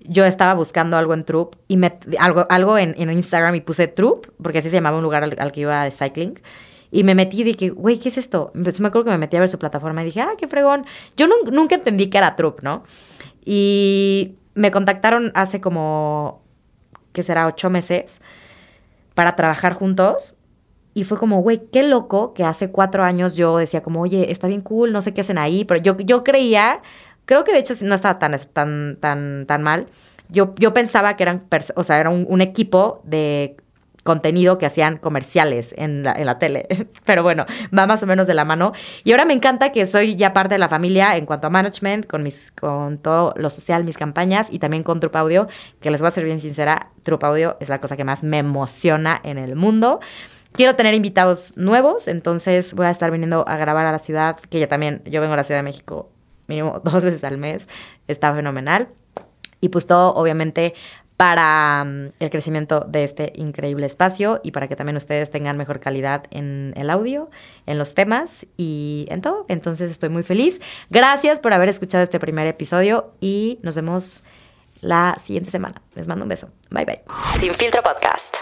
yo 0.00 0.24
estaba 0.24 0.54
buscando 0.54 0.96
algo 0.96 1.14
en 1.14 1.24
Troop 1.24 1.56
y 1.66 1.76
me, 1.76 1.98
algo, 2.18 2.46
algo 2.50 2.76
en, 2.78 2.94
Instagram 2.98 3.54
y 3.54 3.60
puse 3.60 3.88
Troop, 3.88 4.26
porque 4.42 4.58
así 4.58 4.70
se 4.70 4.76
llamaba 4.76 4.96
un 4.96 5.02
lugar 5.02 5.24
al, 5.24 5.34
al 5.38 5.52
que 5.52 5.60
iba 5.60 5.84
de 5.84 5.90
cycling. 5.90 6.34
Y 6.90 7.04
me 7.04 7.14
metí 7.14 7.40
y 7.40 7.44
dije, 7.44 7.70
güey, 7.70 7.98
¿qué 7.98 8.08
es 8.08 8.18
esto? 8.18 8.50
Entonces 8.54 8.80
me 8.80 8.88
acuerdo 8.88 9.06
que 9.06 9.10
me 9.10 9.18
metí 9.18 9.36
a 9.36 9.40
ver 9.40 9.48
su 9.48 9.58
plataforma 9.58 10.02
y 10.02 10.06
dije, 10.06 10.20
ah, 10.22 10.32
qué 10.38 10.48
fregón. 10.48 10.86
Yo 11.16 11.26
nunca 11.26 11.74
entendí 11.74 12.08
que 12.08 12.18
era 12.18 12.34
Troop, 12.34 12.62
¿no? 12.62 12.84
Y 13.44 14.36
me 14.54 14.70
contactaron 14.70 15.30
hace 15.34 15.60
como, 15.60 16.42
¿qué 17.12 17.22
será? 17.22 17.46
Ocho 17.46 17.68
meses 17.68 18.20
para 19.14 19.36
trabajar 19.36 19.74
juntos. 19.74 20.34
Y 20.94 21.04
fue 21.04 21.18
como, 21.18 21.42
güey, 21.42 21.62
qué 21.70 21.82
loco 21.82 22.32
que 22.32 22.44
hace 22.44 22.70
cuatro 22.70 23.04
años 23.04 23.34
yo 23.34 23.58
decía 23.58 23.82
como, 23.82 24.00
oye, 24.00 24.32
está 24.32 24.48
bien 24.48 24.62
cool, 24.62 24.92
no 24.92 25.02
sé 25.02 25.12
qué 25.12 25.20
hacen 25.20 25.38
ahí. 25.38 25.64
Pero 25.64 25.82
yo, 25.82 25.96
yo 25.98 26.24
creía, 26.24 26.80
creo 27.26 27.44
que 27.44 27.52
de 27.52 27.58
hecho 27.58 27.74
no 27.82 27.94
estaba 27.94 28.18
tan, 28.18 28.34
tan, 28.52 28.96
tan, 28.98 29.44
tan 29.46 29.62
mal. 29.62 29.86
Yo, 30.30 30.54
yo 30.58 30.72
pensaba 30.74 31.16
que 31.16 31.22
eran, 31.22 31.46
o 31.76 31.84
sea, 31.84 32.00
era 32.00 32.10
un 32.10 32.40
equipo 32.40 33.00
de 33.04 33.56
contenido 34.08 34.56
que 34.56 34.64
hacían 34.64 34.96
comerciales 34.96 35.74
en 35.76 36.02
la, 36.02 36.38
tele. 36.38 36.66
Pero 37.04 37.22
bueno, 37.22 37.44
va 37.78 37.86
más 37.86 38.02
o 38.02 38.06
menos 38.06 38.26
de 38.26 38.32
la 38.32 38.46
mano. 38.46 38.72
Y 39.04 39.10
ahora 39.10 39.26
me 39.26 39.34
encanta 39.34 39.70
que 39.70 39.84
soy 39.84 40.16
ya 40.16 40.32
parte 40.32 40.54
de 40.54 40.58
la 40.58 40.70
familia 40.70 41.18
en 41.18 41.26
cuanto 41.26 41.48
a 41.48 41.50
management, 41.50 42.06
con, 42.06 42.22
mis, 42.22 42.50
con 42.52 42.96
todo 42.96 43.34
lo 43.36 43.50
social, 43.50 43.84
mis 43.84 43.98
campañas 43.98 44.48
y 44.50 44.60
también 44.60 44.82
con 44.82 44.98
Trup 44.98 45.14
Audio, 45.14 45.46
que 45.82 45.90
les 45.90 46.00
voy 46.00 46.08
a 46.08 46.10
ser 46.10 46.24
bien 46.24 46.40
sincera, 46.40 46.90
Trup 47.02 47.22
Audio 47.22 47.58
es 47.60 47.68
la 47.68 47.80
cosa 47.80 47.98
que 47.98 48.04
más 48.04 48.22
me 48.22 48.38
emociona 48.38 49.20
en 49.24 49.36
el 49.36 49.56
mundo. 49.56 50.00
Quiero 50.52 50.74
tener 50.74 50.94
invitados 50.94 51.52
nuevos, 51.54 52.08
entonces 52.08 52.72
voy 52.72 52.86
a 52.86 52.90
estar 52.90 53.10
viniendo 53.10 53.44
a 53.46 53.58
grabar 53.58 53.84
a 53.84 53.92
la 53.92 53.98
ciudad, 53.98 54.36
que 54.48 54.58
ya 54.58 54.68
también, 54.68 55.02
yo 55.04 55.20
vengo 55.20 55.34
a 55.34 55.36
la 55.36 55.44
Ciudad 55.44 55.58
de 55.58 55.64
México 55.64 56.10
mínimo 56.46 56.80
dos 56.84 57.04
veces 57.04 57.22
al 57.24 57.36
mes, 57.36 57.68
está 58.08 58.34
fenomenal. 58.34 58.88
Y 59.60 59.68
pues 59.68 59.86
todo, 59.86 60.14
obviamente, 60.14 60.72
para 61.18 61.84
mm, 61.84 62.12
el 62.20 62.30
crecimiento 62.30 62.86
de 62.88 63.02
este 63.02 63.32
increíble 63.34 63.84
espacio 63.84 64.40
y 64.44 64.52
para 64.52 64.68
que 64.68 64.76
también 64.76 64.96
ustedes 64.96 65.30
tengan 65.30 65.58
mejor 65.58 65.80
calidad 65.80 66.22
en 66.30 66.72
el 66.76 66.88
audio, 66.88 67.28
en 67.66 67.76
los 67.76 67.94
temas 67.94 68.46
y 68.56 69.04
en 69.10 69.20
todo. 69.20 69.44
Entonces 69.48 69.90
estoy 69.90 70.10
muy 70.10 70.22
feliz. 70.22 70.60
Gracias 70.90 71.40
por 71.40 71.52
haber 71.52 71.68
escuchado 71.68 72.04
este 72.04 72.20
primer 72.20 72.46
episodio 72.46 73.12
y 73.20 73.58
nos 73.62 73.74
vemos 73.74 74.22
la 74.80 75.16
siguiente 75.18 75.50
semana. 75.50 75.82
Les 75.96 76.06
mando 76.06 76.24
un 76.24 76.28
beso. 76.28 76.50
Bye 76.70 76.84
bye. 76.84 77.02
Sin 77.36 77.52
filtro 77.52 77.82
podcast. 77.82 78.36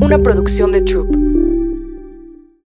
Una 0.00 0.16
producción 0.18 0.70
de 0.70 0.82
Troop. 0.82 1.41